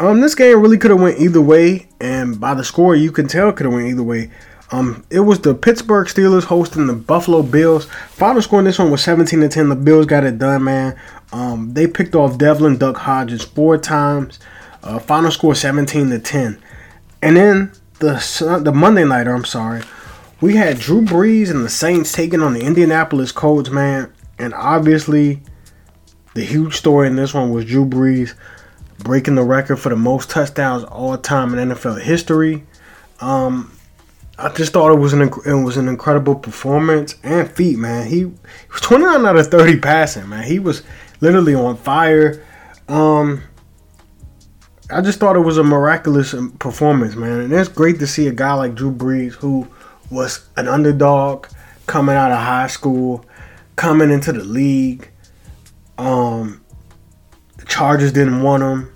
Um, 0.00 0.20
this 0.20 0.34
game 0.34 0.60
really 0.60 0.78
could 0.78 0.90
have 0.90 1.00
went 1.00 1.20
either 1.20 1.42
way, 1.42 1.88
and 2.00 2.40
by 2.40 2.54
the 2.54 2.64
score, 2.64 2.96
you 2.96 3.12
can 3.12 3.28
tell 3.28 3.52
could 3.52 3.66
have 3.66 3.74
went 3.74 3.88
either 3.88 4.02
way. 4.02 4.30
Um, 4.72 5.04
it 5.10 5.20
was 5.20 5.38
the 5.40 5.54
Pittsburgh 5.54 6.06
Steelers 6.08 6.44
hosting 6.44 6.86
the 6.86 6.94
Buffalo 6.94 7.42
Bills. 7.42 7.84
Final 8.10 8.40
score 8.40 8.58
in 8.58 8.64
this 8.64 8.78
one 8.78 8.90
was 8.90 9.04
17 9.04 9.40
to 9.40 9.48
10. 9.48 9.68
The 9.68 9.76
Bills 9.76 10.06
got 10.06 10.24
it 10.24 10.38
done, 10.38 10.64
man. 10.64 10.98
Um, 11.30 11.74
they 11.74 11.86
picked 11.86 12.14
off 12.14 12.38
Devlin 12.38 12.78
Duck 12.78 12.96
Hodges 12.96 13.44
four 13.44 13.76
times. 13.76 14.40
Uh, 14.82 14.98
final 14.98 15.30
score 15.30 15.54
17 15.54 16.08
to 16.10 16.18
10. 16.18 16.62
And 17.20 17.36
then 17.36 17.72
the 18.00 18.60
the 18.62 18.72
Monday 18.72 19.04
nighter, 19.04 19.32
I'm 19.32 19.44
sorry, 19.44 19.82
we 20.40 20.56
had 20.56 20.78
Drew 20.78 21.02
Brees 21.02 21.50
and 21.50 21.64
the 21.64 21.70
Saints 21.70 22.10
taking 22.10 22.42
on 22.42 22.54
the 22.54 22.62
Indianapolis 22.62 23.30
Colts, 23.30 23.70
man. 23.70 24.12
And 24.38 24.54
obviously, 24.54 25.42
the 26.34 26.44
huge 26.44 26.76
story 26.76 27.06
in 27.06 27.16
this 27.16 27.32
one 27.32 27.52
was 27.52 27.66
Drew 27.66 27.86
Brees 27.86 28.34
breaking 28.98 29.36
the 29.36 29.44
record 29.44 29.76
for 29.76 29.90
the 29.90 29.96
most 29.96 30.30
touchdowns 30.30 30.82
all 30.84 31.16
time 31.18 31.54
in 31.54 31.68
NFL 31.68 32.00
history. 32.02 32.64
Um, 33.20 33.71
I 34.42 34.48
just 34.48 34.72
thought 34.72 34.90
it 34.90 34.98
was 34.98 35.12
an 35.12 35.22
it 35.22 35.62
was 35.62 35.76
an 35.76 35.86
incredible 35.86 36.34
performance 36.34 37.14
and 37.22 37.48
feat, 37.48 37.78
man. 37.78 38.08
He, 38.08 38.18
he 38.18 38.24
was 38.24 38.80
29 38.80 39.24
out 39.24 39.36
of 39.36 39.46
30 39.46 39.78
passing, 39.78 40.28
man. 40.28 40.42
He 40.42 40.58
was 40.58 40.82
literally 41.20 41.54
on 41.54 41.76
fire. 41.76 42.44
Um, 42.88 43.42
I 44.90 45.00
just 45.00 45.20
thought 45.20 45.36
it 45.36 45.40
was 45.40 45.58
a 45.58 45.62
miraculous 45.62 46.34
performance, 46.58 47.14
man. 47.14 47.40
And 47.40 47.52
it's 47.52 47.68
great 47.68 48.00
to 48.00 48.06
see 48.08 48.26
a 48.26 48.32
guy 48.32 48.52
like 48.54 48.74
Drew 48.74 48.92
Brees, 48.92 49.34
who 49.34 49.68
was 50.10 50.48
an 50.56 50.66
underdog 50.66 51.46
coming 51.86 52.16
out 52.16 52.32
of 52.32 52.38
high 52.38 52.66
school, 52.66 53.24
coming 53.76 54.10
into 54.10 54.32
the 54.32 54.42
league. 54.42 55.08
Um, 55.98 56.64
the 57.58 57.64
Chargers 57.66 58.10
didn't 58.10 58.42
want 58.42 58.64
him, 58.64 58.92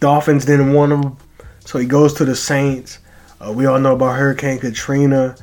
Dolphins 0.00 0.46
didn't 0.46 0.72
want 0.72 0.92
him, 0.92 1.18
so 1.60 1.78
he 1.78 1.84
goes 1.84 2.14
to 2.14 2.24
the 2.24 2.34
Saints 2.34 3.00
uh, 3.44 3.52
we 3.52 3.66
all 3.66 3.78
know 3.78 3.94
about 3.94 4.16
Hurricane 4.16 4.58
Katrina, 4.58 5.36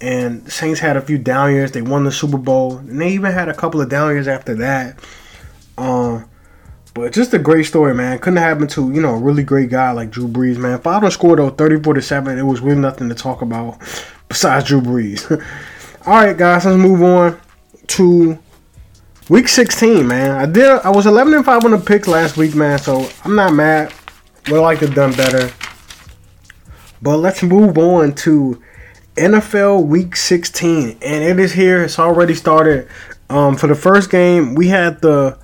and 0.00 0.50
Saints 0.50 0.80
had 0.80 0.96
a 0.96 1.00
few 1.00 1.18
down 1.18 1.52
years. 1.52 1.72
They 1.72 1.82
won 1.82 2.04
the 2.04 2.12
Super 2.12 2.38
Bowl, 2.38 2.78
and 2.78 3.00
they 3.00 3.10
even 3.10 3.32
had 3.32 3.48
a 3.48 3.54
couple 3.54 3.80
of 3.80 3.88
down 3.88 4.12
years 4.12 4.28
after 4.28 4.54
that. 4.56 4.98
Um, 5.78 6.28
but 6.94 7.12
just 7.12 7.34
a 7.34 7.38
great 7.38 7.64
story, 7.64 7.94
man. 7.94 8.18
Couldn't 8.18 8.38
happen 8.38 8.66
to 8.68 8.90
you 8.90 9.02
know 9.02 9.14
a 9.14 9.18
really 9.18 9.42
great 9.42 9.68
guy 9.68 9.90
like 9.90 10.10
Drew 10.10 10.26
Brees, 10.26 10.56
man. 10.56 10.80
Final 10.80 11.10
score 11.10 11.36
though, 11.36 11.50
thirty-four 11.50 11.92
to 11.94 12.02
seven. 12.02 12.38
It 12.38 12.42
was 12.42 12.60
really 12.60 12.80
nothing 12.80 13.10
to 13.10 13.14
talk 13.14 13.42
about 13.42 13.78
besides 14.28 14.66
Drew 14.66 14.80
Brees. 14.80 15.30
all 16.06 16.14
right, 16.14 16.36
guys, 16.36 16.64
let's 16.64 16.78
move 16.78 17.02
on 17.02 17.38
to 17.88 18.38
week 19.28 19.48
sixteen, 19.48 20.08
man. 20.08 20.30
I 20.30 20.46
did. 20.46 20.66
I 20.66 20.90
was 20.90 21.04
eleven 21.04 21.34
and 21.34 21.44
five 21.44 21.64
on 21.66 21.72
the 21.72 21.78
picks 21.78 22.08
last 22.08 22.38
week, 22.38 22.54
man. 22.54 22.78
So 22.78 23.06
I'm 23.24 23.34
not 23.34 23.52
mad. 23.52 23.92
Would 24.48 24.60
like 24.60 24.78
to 24.78 24.86
have 24.86 24.94
done 24.94 25.12
better. 25.12 25.52
But 27.02 27.18
let's 27.18 27.42
move 27.42 27.76
on 27.78 28.14
to 28.16 28.62
NFL 29.16 29.86
Week 29.86 30.16
16, 30.16 30.98
and 31.02 31.24
it 31.24 31.38
is 31.38 31.52
here. 31.52 31.82
It's 31.82 31.98
already 31.98 32.34
started. 32.34 32.88
Um, 33.28 33.56
for 33.56 33.66
the 33.66 33.74
first 33.74 34.10
game, 34.10 34.54
we 34.54 34.68
had 34.68 35.00
the 35.00 35.38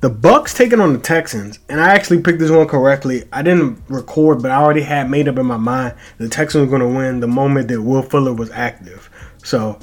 the 0.00 0.10
Bucs 0.10 0.54
taking 0.54 0.80
on 0.80 0.92
the 0.92 0.98
Texans, 0.98 1.58
and 1.68 1.80
I 1.80 1.94
actually 1.94 2.20
picked 2.20 2.38
this 2.38 2.50
one 2.50 2.68
correctly. 2.68 3.24
I 3.32 3.40
didn't 3.40 3.82
record, 3.88 4.42
but 4.42 4.50
I 4.50 4.56
already 4.56 4.82
had 4.82 5.08
made 5.08 5.28
up 5.28 5.38
in 5.38 5.46
my 5.46 5.56
mind 5.56 5.94
the 6.18 6.28
Texans 6.28 6.60
were 6.60 6.78
going 6.78 6.92
to 6.92 6.98
win 6.98 7.20
the 7.20 7.26
moment 7.26 7.68
that 7.68 7.80
Will 7.80 8.02
Fuller 8.02 8.34
was 8.34 8.50
active. 8.50 9.08
So 9.42 9.78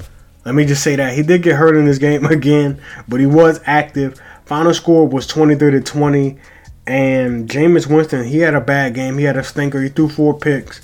let 0.45 0.53
me 0.53 0.65
just 0.65 0.83
say 0.83 0.95
that 0.95 1.15
he 1.15 1.23
did 1.23 1.41
get 1.41 1.55
hurt 1.55 1.75
in 1.75 1.85
this 1.85 1.97
game 1.97 2.25
again, 2.27 2.79
but 3.07 3.19
he 3.19 3.25
was 3.25 3.61
active. 3.65 4.21
Final 4.45 4.73
score 4.73 5.07
was 5.07 5.25
23 5.25 5.71
to 5.71 5.81
20. 5.81 6.37
And 6.87 7.49
Jameis 7.49 7.87
Winston, 7.87 8.25
he 8.25 8.39
had 8.39 8.55
a 8.55 8.61
bad 8.61 8.95
game. 8.95 9.17
He 9.17 9.25
had 9.25 9.37
a 9.37 9.43
stinker. 9.43 9.81
He 9.81 9.89
threw 9.89 10.09
four 10.09 10.37
picks. 10.37 10.81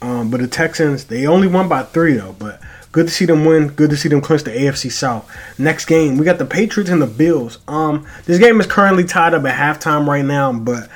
Um, 0.00 0.30
but 0.30 0.40
the 0.40 0.46
Texans, 0.46 1.04
they 1.04 1.26
only 1.26 1.48
won 1.48 1.68
by 1.68 1.82
three 1.82 2.14
though. 2.14 2.36
But 2.38 2.60
good 2.92 3.08
to 3.08 3.12
see 3.12 3.24
them 3.24 3.44
win. 3.44 3.68
Good 3.68 3.90
to 3.90 3.96
see 3.96 4.08
them 4.08 4.20
clinch 4.20 4.44
the 4.44 4.50
AFC 4.50 4.92
South. 4.92 5.30
Next 5.58 5.86
game, 5.86 6.18
we 6.18 6.24
got 6.24 6.38
the 6.38 6.44
Patriots 6.44 6.90
and 6.90 7.02
the 7.02 7.06
Bills. 7.06 7.58
Um, 7.66 8.06
this 8.26 8.38
game 8.38 8.60
is 8.60 8.66
currently 8.66 9.04
tied 9.04 9.34
up 9.34 9.44
at 9.44 9.56
halftime 9.56 10.06
right 10.06 10.24
now, 10.24 10.52
but 10.52 10.88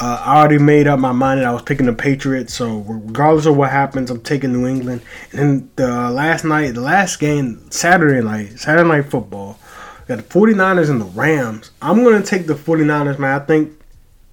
uh, 0.00 0.22
I 0.24 0.38
already 0.38 0.58
made 0.58 0.86
up 0.86 0.98
my 0.98 1.12
mind 1.12 1.40
that 1.40 1.46
I 1.46 1.52
was 1.52 1.62
picking 1.62 1.86
the 1.86 1.92
Patriots. 1.92 2.54
So 2.54 2.78
regardless 2.78 3.46
of 3.46 3.56
what 3.56 3.70
happens, 3.70 4.10
I'm 4.10 4.20
taking 4.20 4.52
New 4.52 4.66
England. 4.66 5.02
And 5.32 5.38
then 5.38 5.70
the 5.76 6.10
last 6.10 6.44
night, 6.44 6.74
the 6.74 6.80
last 6.80 7.18
game, 7.18 7.70
Saturday 7.70 8.24
night, 8.24 8.58
Saturday 8.58 8.88
night 8.88 9.10
football. 9.10 9.58
got 10.06 10.18
the 10.18 10.24
49ers 10.24 10.90
and 10.90 11.00
the 11.00 11.06
Rams. 11.06 11.70
I'm 11.82 12.02
going 12.02 12.20
to 12.20 12.28
take 12.28 12.46
the 12.46 12.54
49ers, 12.54 13.18
man. 13.18 13.40
I 13.40 13.44
think 13.44 13.77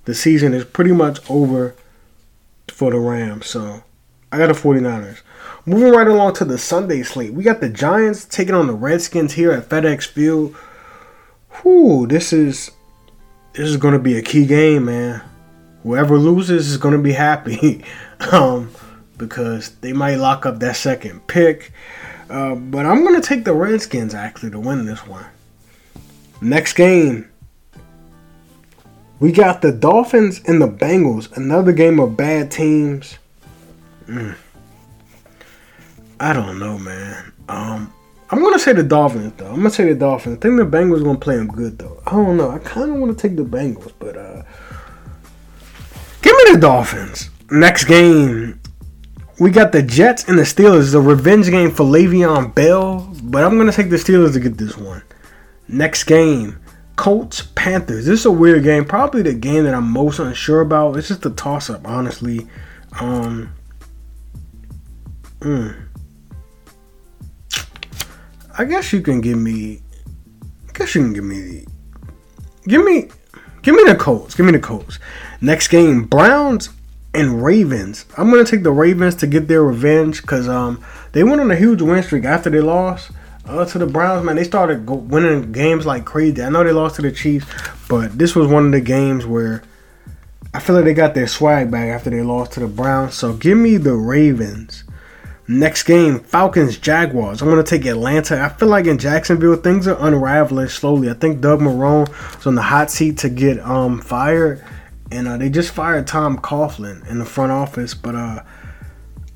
the 0.06 0.16
season 0.16 0.54
is 0.54 0.66
pretty 0.66 0.92
much 0.92 1.20
over 1.30 1.76
for 2.70 2.92
the 2.92 3.00
Rams. 3.00 3.48
So 3.48 3.84
I 4.32 4.38
got 4.38 4.48
the 4.48 4.54
49ers. 4.54 5.22
Moving 5.66 5.94
right 5.94 6.08
along 6.08 6.34
to 6.36 6.46
the 6.46 6.58
Sunday 6.58 7.04
slate. 7.04 7.34
We 7.34 7.44
got 7.44 7.60
the 7.60 7.70
Giants 7.70 8.26
taking 8.26 8.54
on 8.54 8.68
the 8.68 8.74
Redskins 8.74 9.34
here 9.34 9.52
at 9.52 9.68
FedEx 9.68 10.06
Field. 10.06 10.56
Whew, 11.62 12.06
this 12.08 12.32
is 12.32 12.72
this 13.54 13.70
is 13.70 13.78
gonna 13.78 14.00
be 14.00 14.18
a 14.18 14.22
key 14.22 14.46
game, 14.46 14.86
man. 14.86 15.22
Whoever 15.84 16.18
loses 16.18 16.70
is 16.70 16.78
gonna 16.78 17.00
be 17.00 17.14
happy. 17.14 17.84
um, 18.32 18.70
because 19.18 19.70
they 19.78 19.94
might 19.94 20.16
lock 20.16 20.46
up 20.46 20.60
that 20.60 20.76
second 20.76 21.26
pick. 21.28 21.72
Uh, 22.30 22.56
but 22.56 22.86
I'm 22.86 23.04
gonna 23.04 23.22
take 23.22 23.46
the 23.46 23.54
Redskins 23.54 24.14
actually 24.14 24.52
to 24.52 24.60
win 24.60 24.86
this 24.86 25.06
one. 25.08 25.26
Next 26.42 26.74
game, 26.74 27.30
we 29.26 29.32
got 29.32 29.60
the 29.60 29.72
Dolphins 29.72 30.40
and 30.46 30.62
the 30.62 30.68
Bengals. 30.68 31.36
Another 31.36 31.72
game 31.72 32.00
of 32.00 32.16
bad 32.16 32.52
teams. 32.52 33.18
Mm. 34.06 34.36
I 36.20 36.32
don't 36.32 36.60
know, 36.60 36.78
man. 36.78 37.34
Um, 37.50 37.92
I'm 38.30 38.44
gonna 38.44 38.60
say 38.60 38.74
the 38.74 38.84
Dolphins 38.84 39.34
though. 39.38 39.48
I'm 39.48 39.56
gonna 39.56 39.72
say 39.72 39.86
the 39.86 39.96
Dolphins. 39.96 40.38
I 40.38 40.42
think 40.42 40.58
the 40.58 40.78
Bengals 40.78 41.04
gonna 41.04 41.18
play 41.18 41.38
them 41.38 41.48
good 41.48 41.80
though. 41.80 42.00
I 42.06 42.12
don't 42.12 42.38
know. 42.38 42.52
I 42.52 42.60
kind 42.60 42.92
of 42.92 42.98
want 42.98 43.18
to 43.18 43.28
take 43.28 43.36
the 43.36 43.44
Bengals, 43.44 43.94
but 43.98 44.16
uh, 44.16 44.44
give 46.22 46.36
me 46.36 46.54
the 46.54 46.60
Dolphins. 46.60 47.32
Next 47.50 47.86
game, 47.86 48.60
we 49.40 49.50
got 49.50 49.72
the 49.72 49.82
Jets 49.82 50.26
and 50.26 50.38
the 50.38 50.44
Steelers. 50.44 50.92
The 50.92 51.02
revenge 51.02 51.50
game 51.50 51.72
for 51.72 51.84
Le'Veon 51.84 52.54
Bell, 52.54 53.12
but 53.24 53.44
I'm 53.44 53.58
gonna 53.58 53.72
take 53.72 53.90
the 53.90 53.96
Steelers 53.96 54.34
to 54.34 54.40
get 54.40 54.60
this 54.60 54.78
one. 54.78 55.02
Next 55.68 56.04
game, 56.04 56.60
Colts 56.96 57.48
Panthers. 57.56 58.06
This 58.06 58.22
is 58.22 58.26
a 58.26 58.32
weird 58.32 58.64
game. 58.64 58.86
Probably 58.86 59.22
the 59.22 59.34
game 59.34 59.66
that 59.66 59.74
I'm 59.74 59.90
most 59.90 60.20
unsure 60.20 60.62
about. 60.62 60.98
It's 60.98 61.08
just 61.08 61.26
a 61.26 61.30
toss 61.30 61.70
up, 61.70 61.88
honestly. 61.88 62.48
Um. 63.00 63.54
Mm, 65.40 65.76
I 68.58 68.66
guess 68.66 68.94
you 68.94 69.02
can 69.02 69.22
give 69.22 69.38
me. 69.38 69.82
I 70.70 70.72
guess 70.74 70.96
you 70.96 71.02
can 71.02 71.14
give 71.14 71.24
me. 71.24 71.66
Give 72.68 72.84
me. 72.84 73.10
Give 73.62 73.76
me 73.76 73.84
the 73.84 73.96
Colts. 73.96 74.36
Give 74.36 74.46
me 74.46 74.52
the 74.52 74.60
Colts. 74.60 75.00
Next 75.42 75.68
game, 75.68 76.06
Browns 76.06 76.70
and 77.14 77.44
Ravens. 77.44 78.06
I'm 78.18 78.30
gonna 78.30 78.44
take 78.44 78.64
the 78.64 78.72
Ravens 78.72 79.16
to 79.16 79.28
get 79.28 79.48
their 79.48 79.64
revenge 79.64 80.22
because 80.22 80.48
um 80.48 80.84
they 81.14 81.24
went 81.24 81.42
on 81.42 81.52
a 81.52 81.56
huge 81.56 81.82
win 81.82 82.04
streak 82.04 82.26
after 82.26 82.50
they 82.50 82.60
lost 82.62 83.12
uh, 83.48 83.66
to 83.66 83.78
the 83.78 83.88
Browns. 83.88 84.26
Man, 84.26 84.36
they 84.36 84.44
started 84.44 84.86
go- 84.86 84.96
winning 84.96 85.52
games 85.52 85.86
like 85.86 86.06
crazy. 86.06 86.42
I 86.42 86.50
know 86.50 86.64
they 86.64 86.72
lost 86.72 86.96
to 86.98 87.02
the 87.02 87.12
Chiefs, 87.12 87.46
but 87.88 88.18
this 88.18 88.36
was 88.36 88.48
one 88.48 88.66
of 88.66 88.72
the 88.72 88.82
games 88.82 89.26
where 89.26 89.64
I 90.54 90.60
feel 90.60 90.76
like 90.76 90.86
they 90.86 90.94
got 90.94 91.14
their 91.14 91.28
swag 91.28 91.70
back 91.70 91.90
after 91.90 92.10
they 92.10 92.22
lost 92.22 92.54
to 92.54 92.62
the 92.62 92.68
Browns. 92.68 93.16
So 93.16 93.34
give 93.34 93.58
me 93.58 93.78
the 93.78 93.94
Ravens. 93.94 94.84
Next 95.48 95.84
game, 95.84 96.22
Falcons 96.22 96.78
Jaguars. 96.80 97.42
I'm 97.42 97.50
gonna 97.50 97.62
take 97.62 97.86
Atlanta. 97.86 98.42
I 98.42 98.50
feel 98.50 98.68
like 98.68 98.88
in 98.88 98.98
Jacksonville 98.98 99.58
things 99.58 99.88
are 99.88 99.98
unraveling 100.00 100.70
slowly. 100.70 101.08
I 101.10 101.14
think 101.14 101.40
Doug 101.40 101.60
Marrone 101.60 102.10
is 102.40 102.48
on 102.48 102.56
the 102.56 102.64
hot 102.64 102.90
seat 102.90 103.20
to 103.20 103.30
get 103.30 103.60
um 103.60 104.02
fired, 104.02 104.64
and 105.12 105.28
uh, 105.28 105.38
they 105.38 105.50
just 105.50 105.72
fired 105.72 106.08
Tom 106.08 106.40
Coughlin 106.40 107.08
in 107.08 107.20
the 107.20 107.26
front 107.26 107.52
office. 107.52 107.94
But 107.94 108.16
uh, 108.16 108.42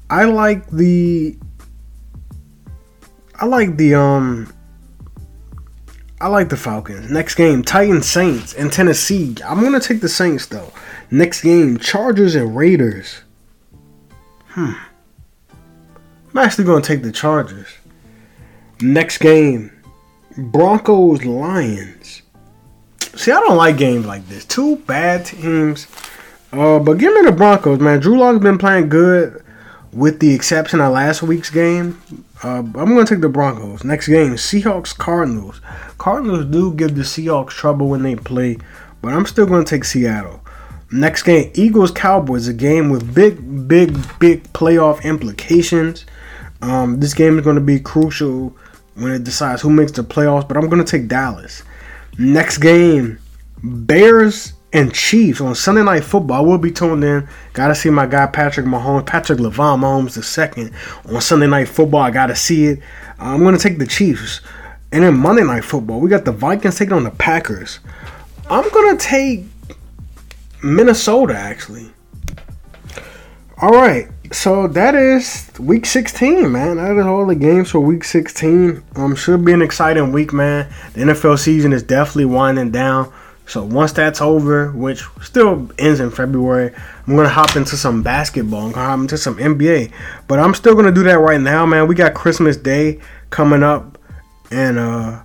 I 0.10 0.24
like 0.24 0.68
the 0.72 1.38
I 3.40 3.46
like 3.46 3.78
the 3.78 3.96
um 3.96 4.54
I 6.22 6.28
like 6.28 6.50
the 6.50 6.58
Falcons. 6.58 7.10
Next 7.10 7.36
game, 7.36 7.64
Titans 7.64 8.06
Saints 8.06 8.52
in 8.54 8.70
Tennessee. 8.70 9.36
I'm 9.46 9.64
gonna 9.64 9.80
take 9.80 10.02
the 10.02 10.10
Saints 10.10 10.46
though. 10.46 10.74
Next 11.10 11.42
game, 11.42 11.78
Chargers 11.78 12.36
and 12.36 12.56
Raiders. 12.56 13.22
Hmm. 14.50 14.74
I'm 16.32 16.38
actually 16.38 16.66
to 16.66 16.82
take 16.82 17.02
the 17.02 17.12
Chargers. 17.12 17.68
Next 18.82 19.20
game, 19.20 19.72
Broncos 20.38 21.24
Lions. 21.24 22.22
See, 23.16 23.32
I 23.32 23.40
don't 23.40 23.58
like 23.58 23.78
games 23.78 24.06
like 24.06 24.28
this. 24.28 24.46
Two 24.46 24.78
bad 24.78 25.26
teams. 25.26 25.88
Uh, 26.52 26.80
but 26.80 26.98
give 26.98 27.14
me 27.14 27.22
the 27.22 27.32
Broncos, 27.32 27.80
man. 27.80 28.00
Drew 28.00 28.20
Lock's 28.20 28.44
been 28.44 28.58
playing 28.58 28.90
good, 28.90 29.44
with 29.92 30.20
the 30.20 30.34
exception 30.34 30.82
of 30.82 30.94
last 30.94 31.24
week's 31.24 31.50
game. 31.50 32.02
Uh, 32.42 32.60
I'm 32.60 32.72
going 32.72 33.06
to 33.06 33.14
take 33.14 33.22
the 33.22 33.30
Broncos. 33.30 33.84
Next 33.84 34.08
game, 34.08 34.34
Seahawks 34.34 34.98
Cardinals. 34.98 35.60
Cardinals 35.98 36.46
do 36.46 36.74
give 36.74 36.96
the 36.96 37.02
Seahawks 37.02 37.50
trouble 37.50 37.90
when 37.90 38.04
they 38.04 38.16
play, 38.16 38.58
but 39.02 39.14
I'm 39.14 39.26
still 39.26 39.46
going 39.46 39.64
to 39.64 39.70
take 39.70 39.84
Seattle. 39.84 40.42
Next 40.92 41.24
game, 41.24 41.52
Eagles 41.54 41.92
Cowboys, 41.92 42.48
a 42.48 42.54
game 42.54 42.90
with 42.90 43.14
big, 43.14 43.68
big, 43.68 43.96
big 44.20 44.44
playoff 44.54 45.04
implications. 45.04 46.06
Um, 46.62 47.00
this 47.00 47.14
game 47.14 47.38
is 47.38 47.44
going 47.44 47.58
to 47.58 47.62
be 47.62 47.80
crucial 47.80 48.56
when 48.96 49.12
it 49.12 49.24
decides 49.24 49.62
who 49.62 49.70
makes 49.70 49.92
the 49.92 50.04
playoffs, 50.04 50.48
but 50.48 50.58
I'm 50.58 50.70
going 50.70 50.84
to 50.84 50.90
take 50.90 51.08
Dallas. 51.08 51.64
Next 52.18 52.58
game, 52.58 53.20
Bears 53.64 54.54
and 54.72 54.94
Chiefs 54.94 55.42
on 55.42 55.56
Sunday 55.56 55.84
Night 55.84 56.04
Football. 56.04 56.38
I 56.38 56.48
will 56.48 56.58
be 56.58 56.72
tuned 56.72 57.04
in. 57.04 57.28
Got 57.54 57.70
to 57.70 57.76
see 57.76 57.90
my 57.90 58.06
guy 58.06 58.28
Patrick 58.28 58.66
Mahomes, 58.66 59.06
Patrick 59.06 59.40
Lavon 59.40 59.80
Mahomes 59.80 60.14
the 60.14 60.24
second 60.24 60.74
on 61.06 61.22
Sunday 61.22 61.48
Night 61.48 61.68
Football. 61.68 62.02
I 62.02 62.12
got 62.12 62.28
to 62.28 62.36
see 62.36 62.68
it. 62.68 62.80
Uh, 63.20 63.34
I'm 63.34 63.44
to 63.44 63.58
take 63.58 63.80
the 63.80 63.88
Chiefs. 63.88 64.42
And 64.92 65.04
then 65.04 65.18
Monday 65.18 65.44
Night 65.44 65.66
Football, 65.66 66.00
we 66.00 66.10
got 66.10 66.26
the 66.26 66.32
Vikings 66.32 66.78
taking 66.78 66.94
on 66.94 67.04
the 67.04 67.12
Packers. 67.12 67.80
I'm 68.50 68.64
to 68.98 68.98
take 68.98 69.46
Minnesota, 70.64 71.36
actually. 71.36 71.92
All 73.62 73.72
right. 73.72 74.08
So 74.32 74.68
that 74.68 74.94
is 74.94 75.50
week 75.60 75.86
16, 75.86 76.52
man. 76.52 76.78
That 76.78 76.96
is 76.98 77.06
all 77.06 77.26
the 77.26 77.36
games 77.36 77.72
for 77.72 77.80
week 77.80 78.04
16. 78.04 78.84
Um, 78.96 79.16
should 79.16 79.44
be 79.44 79.54
an 79.54 79.62
exciting 79.62 80.12
week, 80.12 80.34
man. 80.34 80.72
The 80.94 81.02
NFL 81.02 81.40
season 81.40 81.74
is 81.74 81.82
definitely 81.82 82.26
winding 82.26 82.72
down. 82.72 83.12
So 83.50 83.64
once 83.64 83.92
that's 83.94 84.22
over, 84.22 84.72
which 84.74 85.04
still 85.24 85.72
ends 85.80 86.00
in 86.00 86.12
February, 86.12 86.72
I'm 87.08 87.16
gonna 87.16 87.30
hop 87.30 87.56
into 87.56 87.76
some 87.78 88.04
basketball. 88.04 88.68
I'm 88.68 88.72
gonna 88.74 88.86
hop 88.86 89.00
into 89.00 89.18
some 89.18 89.38
NBA. 89.38 89.92
But 90.28 90.38
I'm 90.38 90.54
still 90.54 90.76
gonna 90.76 90.92
do 90.92 91.04
that 91.06 91.18
right 91.18 91.42
now, 91.42 91.66
man. 91.66 91.88
We 91.88 91.96
got 91.96 92.14
Christmas 92.14 92.58
Day 92.58 93.00
coming 93.32 93.64
up, 93.64 93.98
and 94.52 94.78
uh 94.78 95.24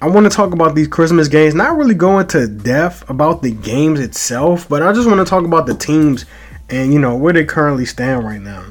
I 0.00 0.08
want 0.08 0.30
to 0.30 0.36
talk 0.36 0.52
about 0.52 0.76
these 0.76 0.86
Christmas 0.86 1.26
games. 1.26 1.54
Not 1.54 1.76
really 1.76 1.94
go 1.94 2.20
into 2.20 2.46
depth 2.46 3.08
about 3.10 3.42
the 3.42 3.50
games 3.50 3.98
itself, 3.98 4.68
but 4.68 4.82
I 4.82 4.92
just 4.92 5.08
want 5.08 5.18
to 5.18 5.24
talk 5.24 5.44
about 5.44 5.66
the 5.66 5.74
teams 5.74 6.26
and 6.70 6.92
you 6.92 7.00
know 7.00 7.16
where 7.16 7.32
they 7.32 7.44
currently 7.44 7.84
stand 7.86 8.24
right 8.24 8.40
now. 8.40 8.64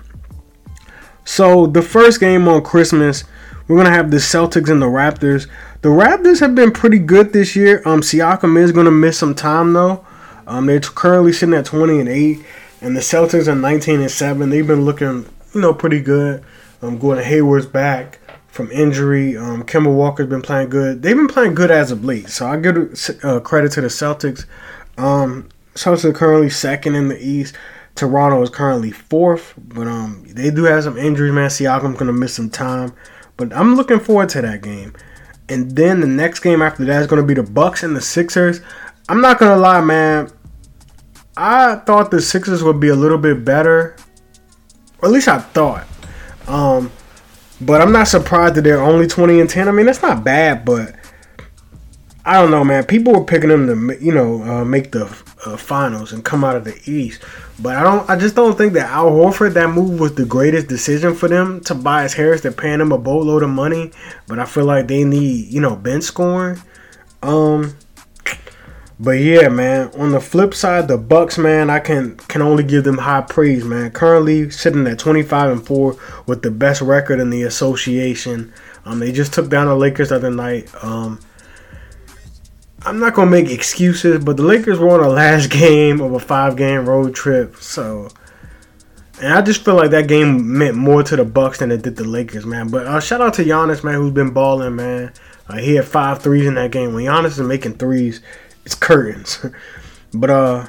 So 1.25 1.67
the 1.67 1.81
first 1.81 2.21
game 2.21 2.47
on 2.47 2.63
Christmas, 2.63 3.25
we're 3.67 3.77
gonna 3.77 3.91
have 3.91 4.11
the 4.11 4.17
Celtics 4.17 4.69
and 4.69 4.81
the 4.81 4.87
Raptors. 4.87 5.47
The 5.81 5.89
Raptors 5.89 6.39
have 6.39 6.55
been 6.55 6.71
pretty 6.71 6.99
good 6.99 7.33
this 7.33 7.55
year. 7.55 7.81
Um, 7.85 8.01
Siakam 8.01 8.57
is 8.61 8.71
gonna 8.71 8.91
miss 8.91 9.17
some 9.17 9.35
time 9.35 9.73
though. 9.73 10.05
Um, 10.47 10.65
they're 10.65 10.79
currently 10.79 11.33
sitting 11.33 11.55
at 11.55 11.65
20 11.65 11.99
and 11.99 12.09
8, 12.09 12.43
and 12.81 12.95
the 12.95 13.01
Celtics 13.01 13.47
are 13.47 13.55
19 13.55 14.01
and 14.01 14.11
7. 14.11 14.49
They've 14.49 14.67
been 14.67 14.83
looking, 14.83 15.25
you 15.53 15.61
know, 15.61 15.73
pretty 15.73 16.01
good. 16.01 16.43
Um, 16.81 16.97
Gordon 16.97 17.23
Hayward's 17.23 17.65
back 17.65 18.19
from 18.49 18.69
injury. 18.71 19.37
Um, 19.37 19.63
Kemba 19.63 19.93
Walker's 19.93 20.27
been 20.27 20.41
playing 20.41 20.69
good. 20.69 21.01
They've 21.01 21.15
been 21.15 21.27
playing 21.27 21.55
good 21.55 21.71
as 21.71 21.91
of 21.91 22.03
late. 22.03 22.29
So 22.29 22.45
I 22.45 22.57
give 22.57 22.75
uh, 23.23 23.39
credit 23.39 23.71
to 23.73 23.81
the 23.81 23.87
Celtics. 23.87 24.45
Um, 24.97 25.49
Celtics 25.75 26.05
are 26.05 26.13
currently 26.13 26.49
second 26.49 26.95
in 26.95 27.07
the 27.07 27.25
East. 27.25 27.55
Toronto 27.95 28.41
is 28.41 28.49
currently 28.49 28.91
fourth, 28.91 29.53
but 29.57 29.87
um, 29.87 30.23
they 30.27 30.49
do 30.49 30.63
have 30.63 30.83
some 30.83 30.97
injuries, 30.97 31.31
man. 31.31 31.49
Siakam's 31.49 31.97
gonna 31.97 32.13
miss 32.13 32.33
some 32.33 32.49
time, 32.49 32.93
but 33.37 33.55
I'm 33.55 33.75
looking 33.75 33.99
forward 33.99 34.29
to 34.29 34.41
that 34.41 34.61
game. 34.61 34.93
And 35.49 35.75
then 35.75 35.99
the 35.99 36.07
next 36.07 36.39
game 36.39 36.61
after 36.61 36.85
that 36.85 37.01
is 37.01 37.07
gonna 37.07 37.23
be 37.23 37.33
the 37.33 37.43
Bucks 37.43 37.83
and 37.83 37.95
the 37.95 38.01
Sixers. 38.01 38.61
I'm 39.09 39.21
not 39.21 39.39
gonna 39.39 39.57
lie, 39.57 39.81
man. 39.81 40.29
I 41.35 41.75
thought 41.75 42.11
the 42.11 42.21
Sixers 42.21 42.63
would 42.63 42.79
be 42.79 42.89
a 42.89 42.95
little 42.95 43.17
bit 43.17 43.43
better, 43.43 43.95
or 44.99 45.07
at 45.07 45.11
least 45.11 45.27
I 45.27 45.39
thought. 45.39 45.87
Um, 46.47 46.91
but 47.59 47.81
I'm 47.81 47.91
not 47.91 48.07
surprised 48.07 48.55
that 48.55 48.63
they're 48.63 48.81
only 48.81 49.07
20 49.07 49.39
and 49.39 49.49
10. 49.49 49.67
I 49.67 49.71
mean, 49.71 49.85
that's 49.85 50.01
not 50.01 50.23
bad, 50.23 50.65
but 50.65 50.95
I 52.25 52.39
don't 52.39 52.51
know, 52.51 52.63
man. 52.63 52.85
People 52.85 53.13
were 53.13 53.25
picking 53.25 53.49
them 53.49 53.67
to, 53.67 54.03
you 54.03 54.13
know, 54.13 54.43
uh, 54.43 54.65
make 54.65 54.91
the 54.91 55.05
uh, 55.45 55.57
finals 55.57 56.11
and 56.11 56.23
come 56.23 56.43
out 56.43 56.55
of 56.55 56.63
the 56.63 56.79
East. 56.89 57.21
But 57.59 57.75
I 57.75 57.83
don't. 57.83 58.09
I 58.09 58.17
just 58.17 58.35
don't 58.35 58.57
think 58.57 58.73
that 58.73 58.89
Al 58.89 59.11
Horford 59.11 59.53
that 59.53 59.69
move 59.69 59.99
was 59.99 60.15
the 60.15 60.25
greatest 60.25 60.67
decision 60.67 61.15
for 61.15 61.27
them. 61.27 61.61
Tobias 61.61 62.13
Harris, 62.13 62.41
they're 62.41 62.51
paying 62.51 62.81
him 62.81 62.91
a 62.91 62.97
boatload 62.97 63.43
of 63.43 63.49
money, 63.49 63.91
but 64.27 64.39
I 64.39 64.45
feel 64.45 64.65
like 64.65 64.87
they 64.87 65.03
need, 65.03 65.47
you 65.47 65.61
know, 65.61 65.75
bench 65.75 66.03
scoring. 66.03 66.61
Um, 67.21 67.75
but 68.99 69.11
yeah, 69.11 69.49
man. 69.49 69.91
On 69.97 70.11
the 70.11 70.19
flip 70.19 70.53
side, 70.53 70.87
the 70.87 70.97
Bucks, 70.97 71.37
man, 71.37 71.69
I 71.69 71.79
can 71.79 72.15
can 72.15 72.41
only 72.41 72.63
give 72.63 72.83
them 72.83 72.97
high 72.97 73.21
praise, 73.21 73.63
man. 73.65 73.91
Currently 73.91 74.49
sitting 74.51 74.87
at 74.87 74.99
25 74.99 75.51
and 75.51 75.65
four 75.65 75.97
with 76.25 76.41
the 76.41 76.51
best 76.51 76.81
record 76.81 77.19
in 77.19 77.29
the 77.29 77.43
association. 77.43 78.53
Um, 78.85 78.99
they 78.99 79.11
just 79.11 79.33
took 79.33 79.49
down 79.49 79.67
the 79.67 79.75
Lakers 79.75 80.09
the 80.09 80.15
other 80.15 80.31
night. 80.31 80.69
Um 80.81 81.19
I'm 82.85 82.99
not 82.99 83.13
gonna 83.13 83.31
make 83.31 83.49
excuses, 83.49 84.23
but 84.23 84.37
the 84.37 84.43
Lakers 84.43 84.77
were 84.77 84.89
on 84.89 85.01
the 85.01 85.09
last 85.09 85.49
game 85.49 86.01
of 86.01 86.13
a 86.13 86.19
five 86.19 86.55
game 86.57 86.87
road 86.87 87.15
trip, 87.15 87.55
so 87.57 88.09
and 89.21 89.33
I 89.33 89.41
just 89.41 89.63
feel 89.63 89.75
like 89.75 89.91
that 89.91 90.07
game 90.07 90.57
meant 90.57 90.75
more 90.75 91.01
to 91.03 91.15
the 91.15 91.23
Bucks 91.23 91.59
than 91.59 91.71
it 91.71 91.81
did 91.81 91.95
the 91.95 92.03
Lakers, 92.03 92.45
man. 92.45 92.69
But 92.69 92.87
uh, 92.87 92.99
shout 92.99 93.21
out 93.21 93.35
to 93.35 93.43
Giannis, 93.43 93.83
man, 93.83 93.95
who's 93.95 94.11
been 94.11 94.31
balling, 94.31 94.75
man. 94.75 95.13
Uh, 95.47 95.57
he 95.57 95.75
had 95.75 95.85
five 95.85 96.21
threes 96.21 96.45
in 96.45 96.55
that 96.55 96.71
game. 96.71 96.93
When 96.93 97.05
Giannis 97.05 97.39
is 97.39 97.41
making 97.41 97.75
threes, 97.75 98.21
it's 98.65 98.75
curtains. 98.75 99.45
but 100.13 100.29
uh, 100.29 100.67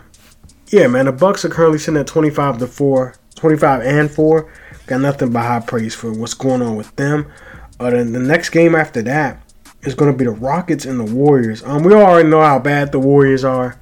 yeah, 0.68 0.86
man, 0.86 1.06
the 1.06 1.12
Bucks 1.12 1.44
are 1.44 1.48
currently 1.48 1.78
sitting 1.78 1.98
at 1.98 2.06
25 2.06 2.58
to 2.58 2.66
four, 2.68 3.16
25 3.34 3.82
and 3.82 4.10
four. 4.10 4.52
Got 4.86 5.00
nothing 5.00 5.32
but 5.32 5.40
high 5.42 5.60
praise 5.60 5.94
for 5.94 6.12
what's 6.12 6.34
going 6.34 6.62
on 6.62 6.76
with 6.76 6.94
them. 6.96 7.32
Uh, 7.80 7.90
then 7.90 8.12
the 8.12 8.20
next 8.20 8.50
game 8.50 8.74
after 8.74 9.02
that 9.02 9.43
is 9.84 9.94
going 9.94 10.12
to 10.12 10.16
be 10.16 10.24
the 10.24 10.30
Rockets 10.30 10.84
and 10.84 10.98
the 10.98 11.14
Warriors. 11.14 11.62
Um, 11.64 11.82
we 11.82 11.94
already 11.94 12.28
know 12.28 12.40
how 12.40 12.58
bad 12.58 12.92
the 12.92 12.98
Warriors 12.98 13.44
are, 13.44 13.78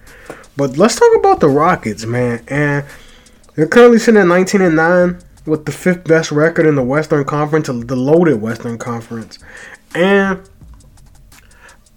but 0.57 0.77
let's 0.77 0.97
talk 0.97 1.17
about 1.17 1.41
the 1.41 1.49
Rockets, 1.49 2.05
man. 2.05 2.45
And 2.49 2.85
they're 3.55 3.67
currently 3.67 3.99
sitting 3.99 4.21
at 4.21 4.27
19 4.27 4.61
and 4.61 4.77
nine 4.77 5.19
with 5.47 5.67
the 5.67 5.73
fifth 5.73 6.05
best 6.05 6.33
record 6.33 6.67
in 6.67 6.75
the 6.75 6.83
Western 6.83 7.25
Conference, 7.25 7.69
the 7.69 7.97
loaded 7.97 8.41
Western 8.41 8.79
Conference, 8.79 9.39
and 9.95 10.41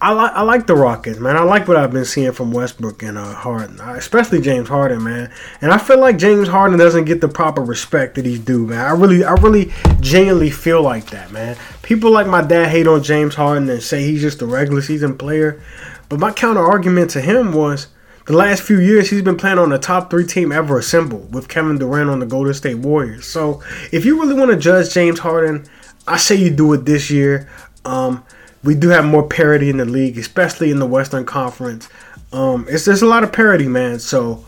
I 0.02 0.12
like 0.12 0.32
I 0.34 0.42
like 0.42 0.68
the 0.68 0.76
Rockets, 0.76 1.20
man. 1.20 1.38
I 1.38 1.44
like 1.44 1.70
what 1.70 1.78
I've 1.78 1.92
been 1.92 2.04
seeing 2.04 2.34
from 2.34 2.52
Westbrook 2.52 3.02
and 3.02 3.18
uh, 3.18 3.34
Harden, 3.34 3.80
especially 3.80 4.42
James 4.42 4.68
Harden, 4.68 5.04
man. 5.04 5.32
And 5.62 5.72
I 5.72 5.78
feel 5.78 6.00
like 6.00 6.18
James 6.18 6.50
Harden 6.50 6.78
doesn't 6.78 7.06
get 7.06 7.22
the 7.22 7.30
proper 7.30 7.62
respect 7.62 8.16
that 8.16 8.26
he's 8.26 8.40
due, 8.40 8.68
man. 8.68 8.86
I 8.86 8.92
really, 8.92 9.24
I 9.24 9.34
really 9.36 9.72
genuinely 10.02 10.52
feel 10.52 10.82
like 10.82 11.10
that, 11.12 11.32
man. 11.32 11.56
People 11.82 12.12
like 12.12 12.28
my 12.28 12.42
dad 12.42 12.70
hate 12.70 12.88
on 12.88 13.04
James 13.04 13.36
Harden 13.36 13.70
and 13.70 13.82
say 13.82 14.04
he's 14.04 14.22
just 14.22 14.42
a 14.42 14.46
regular 14.46 14.82
season 14.82 15.18
player, 15.18 15.62
but 16.10 16.20
my 16.20 16.32
counter 16.32 16.64
argument 16.64 17.10
to 17.12 17.22
him 17.22 17.54
was 17.54 17.88
the 18.26 18.34
last 18.34 18.64
few 18.64 18.82
years 18.82 19.10
he's 19.10 19.22
been 19.22 19.38
playing 19.38 19.60
on 19.60 19.70
the 19.70 19.80
top 19.80 20.10
three 20.10 20.26
team 20.26 20.52
ever 20.52 20.78
assembled 20.78 21.34
with 21.34 21.48
Kevin 21.48 21.78
Durant 21.78 22.10
on 22.10 22.20
the 22.20 22.26
Golden 22.26 22.54
State 22.54 22.80
Warriors. 22.80 23.26
So 23.26 23.64
if 23.94 24.04
you 24.04 24.20
really 24.22 24.34
want 24.34 24.52
to 24.52 24.58
judge 24.58 24.94
James 24.94 25.20
Harden, 25.20 25.66
I 26.06 26.18
say 26.18 26.36
you 26.36 26.50
do 26.50 26.74
it 26.74 26.86
this 26.86 27.10
year. 27.10 27.50
Um, 27.86 28.26
we 28.66 28.74
do 28.76 28.90
have 28.90 29.06
more 29.06 29.26
parity 29.26 29.70
in 29.70 29.78
the 29.78 29.86
league, 29.86 30.18
especially 30.18 30.72
in 30.72 30.80
the 30.80 30.86
Western 30.86 31.24
Conference. 31.24 31.88
Um, 32.34 32.66
it's 32.68 32.86
there's 32.86 33.04
a 33.04 33.08
lot 33.08 33.24
of 33.24 33.32
parity, 33.32 33.68
man. 33.68 34.00
So 34.00 34.44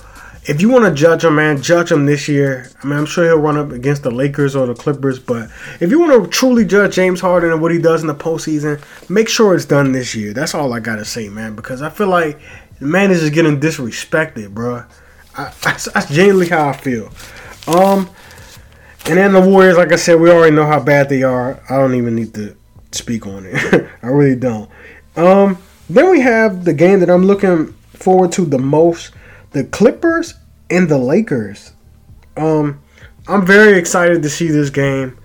if 0.46 0.60
you 0.60 0.70
want 0.70 0.86
to 0.86 0.94
judge 0.94 1.24
him, 1.24 1.36
man, 1.36 1.62
judge 1.62 1.92
him 1.92 2.06
this 2.06 2.28
year. 2.28 2.70
I 2.82 2.88
mean, 2.88 2.98
I'm 2.98 3.06
sure 3.06 3.26
he'll 3.26 3.38
run 3.38 3.58
up 3.58 3.72
against 3.72 4.04
the 4.04 4.12
Lakers 4.12 4.56
or 4.56 4.66
the 4.66 4.74
Clippers, 4.74 5.20
but 5.20 5.50
if 5.80 5.92
you 5.92 6.00
want 6.00 6.24
to 6.24 6.30
truly 6.30 6.66
judge 6.66 6.96
James 6.96 7.22
Harden 7.22 7.52
and 7.52 7.62
what 7.62 7.72
he 7.72 7.80
does 7.80 8.02
in 8.02 8.08
the 8.08 8.16
postseason, 8.16 8.82
make 9.10 9.30
sure 9.30 9.56
it's 9.56 9.66
done 9.66 9.92
this 9.92 10.16
year. 10.16 10.34
That's 10.34 10.56
all 10.56 10.74
I 10.74 10.80
gotta 10.80 11.06
say, 11.06 11.30
man, 11.30 11.56
because 11.56 11.82
I 11.82 11.90
feel 11.90 12.08
like 12.08 12.40
the 12.80 12.88
man 12.88 13.12
is 13.12 13.22
just 13.22 13.34
getting 13.34 13.60
disrespected, 13.60 14.54
bro. 14.54 14.84
I, 15.38 15.54
that's, 15.62 15.90
genuinely 16.10 16.50
how 16.50 16.70
I 16.70 16.74
feel. 16.74 17.12
Um, 17.68 18.10
and 19.06 19.18
then 19.18 19.34
the 19.34 19.42
Warriors, 19.42 19.78
like 19.78 19.92
I 19.92 19.96
said, 19.96 20.20
we 20.20 20.32
already 20.32 20.56
know 20.56 20.66
how 20.66 20.82
bad 20.82 21.08
they 21.08 21.24
are. 21.24 21.62
I 21.70 21.78
don't 21.78 21.96
even 21.96 22.16
need 22.16 22.34
to 22.34 22.58
speak 22.98 23.26
on 23.26 23.46
it. 23.46 23.90
I 24.02 24.08
really 24.08 24.36
don't. 24.36 24.70
Um, 25.16 25.58
then 25.90 26.10
we 26.10 26.22
have 26.22 26.66
the 26.66 26.74
game 26.74 27.00
that 27.00 27.10
I'm 27.10 27.26
looking 27.26 27.74
forward 27.94 28.32
to 28.34 28.46
the 28.46 28.60
most: 28.60 29.14
the 29.52 29.64
Clippers 29.64 30.34
and 30.70 30.90
the 30.90 30.98
Lakers. 30.98 31.74
Um, 32.36 32.82
I'm 33.28 33.46
very 33.46 33.78
excited 33.78 34.22
to 34.24 34.30
see 34.30 34.48
this 34.48 34.70
game. 34.70 35.18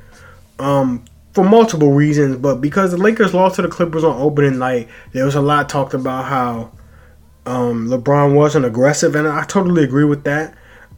Um, 0.58 1.04
for 1.32 1.44
multiple 1.44 1.92
reasons, 1.92 2.36
but 2.36 2.56
because 2.56 2.90
the 2.90 2.98
Lakers 2.98 3.32
lost 3.32 3.56
to 3.56 3.62
the 3.62 3.68
Clippers 3.68 4.04
on 4.04 4.20
opening 4.20 4.58
night, 4.58 4.88
there 5.12 5.24
was 5.24 5.34
a 5.34 5.40
lot 5.40 5.68
talked 5.68 5.94
about 5.94 6.26
how 6.26 6.72
um, 7.46 7.88
LeBron 7.88 8.34
wasn't 8.34 8.66
aggressive, 8.66 9.14
and 9.14 9.26
I 9.26 9.44
totally 9.44 9.82
agree 9.82 10.04
with 10.04 10.24
that. 10.24 10.54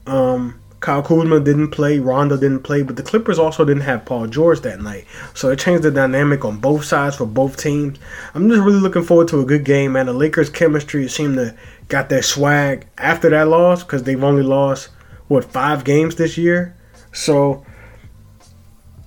Um, 0.07 0.61
Kyle 0.85 1.03
Kuzma 1.03 1.41
didn't 1.41 1.71
play, 1.71 1.99
Rondo 1.99 2.37
didn't 2.37 2.61
play, 2.61 2.83
but 2.83 2.97
the 2.97 3.03
Clippers 3.03 3.39
also 3.39 3.65
didn't 3.65 3.85
have 3.85 4.05
Paul 4.05 4.27
George 4.27 4.61
that 4.61 4.83
night. 4.83 5.07
So 5.33 5.49
it 5.49 5.59
changed 5.59 5.83
the 5.83 5.91
dynamic 5.91 6.45
on 6.45 6.59
both 6.59 6.85
sides 6.85 7.17
for 7.17 7.25
both 7.25 7.57
teams. 7.57 7.99
I'm 8.35 8.51
just 8.51 8.61
really 8.61 8.81
looking 8.81 9.03
forward 9.03 9.29
to 9.29 9.41
a 9.41 9.47
good 9.47 9.65
game, 9.65 9.93
man. 9.93 10.05
The 10.05 10.13
Lakers' 10.13 10.51
chemistry 10.51 11.09
seemed 11.09 11.37
to 11.37 11.57
got 11.89 12.11
their 12.11 12.21
swag 12.21 12.87
after 12.99 13.31
that 13.31 13.49
loss 13.49 13.83
because 13.83 14.03
they've 14.03 14.23
only 14.23 14.43
lost 14.43 14.91
what 15.29 15.47
five 15.47 15.85
games 15.85 16.17
this 16.17 16.37
year. 16.37 16.77
So 17.15 17.65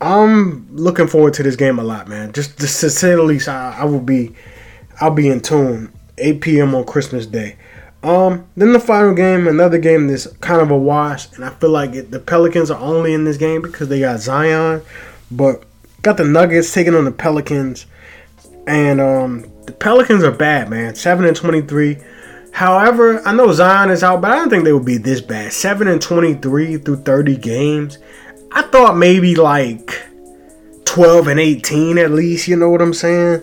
I'm 0.02 0.76
looking 0.76 1.06
forward 1.06 1.36
to 1.36 1.44
this 1.44 1.56
game 1.56 1.78
a 1.78 1.84
lot, 1.84 2.08
man. 2.08 2.32
Just, 2.34 2.58
just 2.58 2.82
to 2.82 2.90
say 2.90 3.12
the 3.12 3.22
least, 3.22 3.48
I, 3.48 3.82
I 3.82 3.86
will 3.86 4.02
be 4.02 4.34
I'll 5.00 5.12
be 5.12 5.30
in 5.30 5.42
tune. 5.42 5.94
8 6.18 6.42
p.m. 6.42 6.74
on 6.74 6.86
Christmas 6.86 7.28
Day. 7.28 7.56
Um, 8.04 8.48
then 8.56 8.74
the 8.74 8.80
final 8.80 9.14
game, 9.14 9.48
another 9.48 9.80
game 9.80 10.08
that's 10.08 10.28
kind 10.38 10.62
of 10.62 10.72
a 10.72 10.78
wash, 10.78 11.34
and 11.34 11.44
I 11.44 11.50
feel 11.50 11.72
like 11.72 11.94
it, 11.96 12.12
the 12.12 12.20
Pelicans 12.20 12.72
are 12.72 12.80
only 12.80 13.14
in 13.14 13.26
this 13.26 13.38
game 13.38 13.62
because 13.62 13.90
they 13.90 14.00
got 14.00 14.20
Zion, 14.20 14.82
but 15.32 15.64
got 16.04 16.16
the 16.18 16.24
Nuggets 16.24 16.72
taking 16.74 16.96
on 16.96 17.06
the 17.06 17.12
Pelicans, 17.12 17.86
and 18.68 19.02
um, 19.02 19.46
the 19.66 19.74
Pelicans 19.74 20.24
are 20.24 20.32
bad, 20.32 20.70
man. 20.70 20.96
Seven 20.96 21.26
and 21.26 21.36
twenty-three. 21.36 21.98
However, 22.54 23.22
I 23.28 23.34
know 23.34 23.52
Zion 23.52 23.90
is 23.90 24.04
out, 24.04 24.22
but 24.22 24.32
I 24.32 24.36
don't 24.36 24.50
think 24.50 24.64
they 24.64 24.74
would 24.74 24.86
be 24.86 24.98
this 24.98 25.20
bad. 25.20 25.52
Seven 25.52 25.88
and 25.88 26.02
twenty-three 26.02 26.78
through 26.78 26.98
thirty 26.98 27.36
games. 27.36 27.98
I 28.52 28.62
thought 28.62 28.96
maybe 28.96 29.36
like 29.36 30.02
twelve 30.86 31.28
and 31.28 31.40
eighteen 31.40 31.98
at 31.98 32.12
least. 32.12 32.48
You 32.48 32.56
know 32.56 32.70
what 32.70 32.82
I'm 32.82 32.94
saying? 32.94 33.42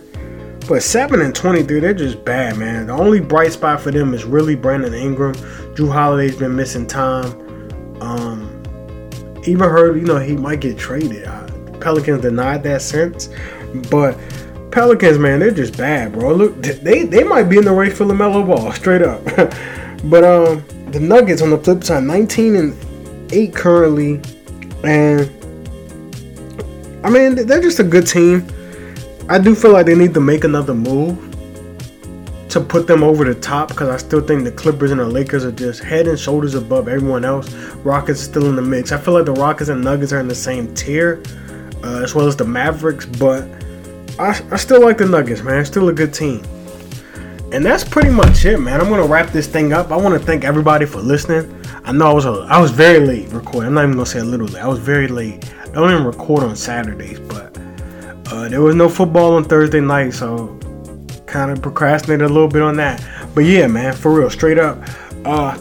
But 0.67 0.81
7 0.81 1.21
and 1.21 1.35
23, 1.35 1.79
they're 1.79 1.93
just 1.93 2.25
bad, 2.25 2.57
man. 2.57 2.87
The 2.87 2.93
only 2.93 3.19
bright 3.19 3.51
spot 3.51 3.81
for 3.81 3.91
them 3.91 4.13
is 4.13 4.25
really 4.25 4.55
Brandon 4.55 4.93
Ingram. 4.93 5.35
Jrue 5.75 5.91
Holiday's 5.91 6.35
been 6.35 6.55
missing 6.55 6.87
time. 6.87 7.31
Um, 8.01 8.63
even 9.45 9.69
heard, 9.69 9.95
you 9.95 10.05
know, 10.05 10.17
he 10.17 10.35
might 10.35 10.61
get 10.61 10.77
traded. 10.77 11.25
Pelicans 11.79 12.21
denied 12.21 12.63
that 12.63 12.81
since. 12.81 13.29
But 13.91 14.17
Pelicans, 14.71 15.19
man, 15.19 15.39
they're 15.39 15.51
just 15.51 15.77
bad, 15.77 16.13
bro. 16.13 16.33
Look, 16.33 16.59
they, 16.61 17.03
they 17.03 17.23
might 17.23 17.43
be 17.43 17.57
in 17.57 17.65
the 17.65 17.71
race 17.71 17.95
for 17.97 18.05
LaMelo 18.05 18.47
Ball, 18.47 18.71
straight 18.73 19.03
up. 19.03 19.23
but 20.05 20.23
um, 20.23 20.65
the 20.91 20.99
Nuggets 20.99 21.43
on 21.43 21.51
the 21.51 21.59
flip 21.59 21.83
side, 21.83 22.03
19 22.03 22.55
and 22.55 23.31
8 23.33 23.53
currently. 23.53 24.19
And 24.83 25.29
I 27.05 27.09
mean, 27.11 27.35
they're 27.35 27.61
just 27.61 27.79
a 27.79 27.83
good 27.83 28.07
team. 28.07 28.47
I 29.27 29.39
do 29.39 29.55
feel 29.55 29.71
like 29.71 29.87
they 29.87 29.95
need 29.95 30.13
to 30.13 30.21
make 30.21 30.43
another 30.43 30.75
move 30.75 31.17
to 32.49 32.61
put 32.61 32.85
them 32.85 33.03
over 33.03 33.25
the 33.25 33.33
top 33.33 33.69
because 33.69 33.89
I 33.89 33.97
still 33.97 34.21
think 34.21 34.43
the 34.43 34.51
Clippers 34.51 34.91
and 34.91 34.99
the 34.99 35.05
Lakers 35.05 35.43
are 35.43 35.51
just 35.51 35.83
head 35.83 36.07
and 36.07 36.17
shoulders 36.17 36.53
above 36.53 36.87
everyone 36.87 37.25
else. 37.25 37.51
Rockets 37.83 38.21
still 38.21 38.47
in 38.47 38.55
the 38.55 38.61
mix. 38.61 38.91
I 38.91 38.97
feel 38.97 39.15
like 39.15 39.25
the 39.25 39.33
Rockets 39.33 39.69
and 39.69 39.83
Nuggets 39.83 40.13
are 40.13 40.19
in 40.19 40.27
the 40.27 40.35
same 40.35 40.73
tier, 40.75 41.23
uh, 41.83 42.03
as 42.03 42.13
well 42.13 42.27
as 42.27 42.35
the 42.35 42.45
Mavericks, 42.45 43.05
but 43.05 43.49
I, 44.19 44.39
I 44.51 44.57
still 44.57 44.81
like 44.81 44.99
the 44.99 45.05
Nuggets, 45.05 45.41
man. 45.41 45.65
Still 45.65 45.89
a 45.89 45.93
good 45.93 46.13
team. 46.13 46.43
And 47.51 47.65
that's 47.65 47.83
pretty 47.83 48.09
much 48.09 48.45
it, 48.45 48.59
man. 48.59 48.79
I'm 48.79 48.89
gonna 48.89 49.05
wrap 49.07 49.31
this 49.31 49.47
thing 49.47 49.73
up. 49.73 49.91
I 49.91 49.97
want 49.97 50.13
to 50.13 50.25
thank 50.25 50.43
everybody 50.43 50.85
for 50.85 50.99
listening. 50.99 51.51
I 51.83 51.91
know 51.91 52.09
I 52.09 52.13
was 52.13 52.25
a, 52.25 52.47
I 52.49 52.59
was 52.59 52.71
very 52.71 53.05
late 53.05 53.29
recording. 53.29 53.69
I'm 53.69 53.73
not 53.73 53.83
even 53.83 53.95
gonna 53.95 54.05
say 54.05 54.19
a 54.19 54.23
little 54.23 54.47
late. 54.47 54.63
I 54.63 54.67
was 54.67 54.79
very 54.79 55.07
late. 55.07 55.51
I 55.63 55.71
don't 55.71 55.91
even 55.91 56.05
record 56.05 56.43
on 56.43 56.55
Saturdays, 56.55 57.19
but 57.19 57.44
uh, 58.31 58.49
there 58.49 58.61
was 58.61 58.75
no 58.75 58.89
football 58.89 59.35
on 59.35 59.43
Thursday 59.43 59.81
night, 59.81 60.13
so 60.13 60.57
kind 61.25 61.51
of 61.51 61.61
procrastinated 61.61 62.25
a 62.25 62.33
little 62.33 62.47
bit 62.47 62.61
on 62.61 62.75
that. 62.77 63.05
But 63.33 63.41
yeah, 63.41 63.67
man, 63.67 63.93
for 63.93 64.13
real, 64.13 64.29
straight 64.29 64.57
up. 64.57 64.77
Uh, 65.25 65.57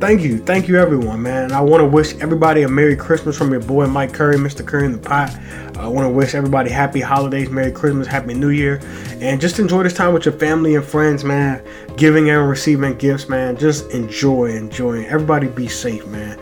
thank 0.00 0.22
you, 0.22 0.38
thank 0.38 0.68
you, 0.68 0.76
everyone, 0.76 1.22
man. 1.22 1.52
I 1.52 1.60
want 1.60 1.80
to 1.80 1.86
wish 1.86 2.14
everybody 2.16 2.62
a 2.62 2.68
Merry 2.68 2.96
Christmas 2.96 3.38
from 3.38 3.52
your 3.52 3.60
boy 3.60 3.86
Mike 3.86 4.12
Curry, 4.12 4.36
Mr. 4.36 4.66
Curry 4.66 4.86
in 4.86 4.92
the 4.92 4.98
Pot. 4.98 5.34
I 5.78 5.88
want 5.88 6.06
to 6.06 6.10
wish 6.10 6.34
everybody 6.34 6.70
happy 6.70 7.00
holidays, 7.00 7.50
Merry 7.50 7.72
Christmas, 7.72 8.06
Happy 8.06 8.34
New 8.34 8.50
Year, 8.50 8.80
and 9.20 9.40
just 9.40 9.58
enjoy 9.58 9.82
this 9.82 9.94
time 9.94 10.14
with 10.14 10.24
your 10.24 10.34
family 10.34 10.76
and 10.76 10.84
friends, 10.84 11.24
man. 11.24 11.64
Giving 11.96 12.30
and 12.30 12.48
receiving 12.48 12.96
gifts, 12.96 13.28
man. 13.28 13.56
Just 13.56 13.90
enjoy, 13.90 14.56
enjoy. 14.56 15.04
Everybody 15.04 15.48
be 15.48 15.68
safe, 15.68 16.06
man. 16.06 16.38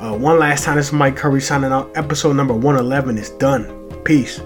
Uh, 0.00 0.16
one 0.16 0.38
last 0.38 0.64
time, 0.64 0.76
this 0.76 0.88
is 0.88 0.92
Mike 0.92 1.16
Curry 1.16 1.40
signing 1.40 1.72
out. 1.72 1.90
Episode 1.96 2.34
number 2.34 2.54
111 2.54 3.18
is 3.18 3.30
done. 3.30 3.74
Peace. 4.04 4.40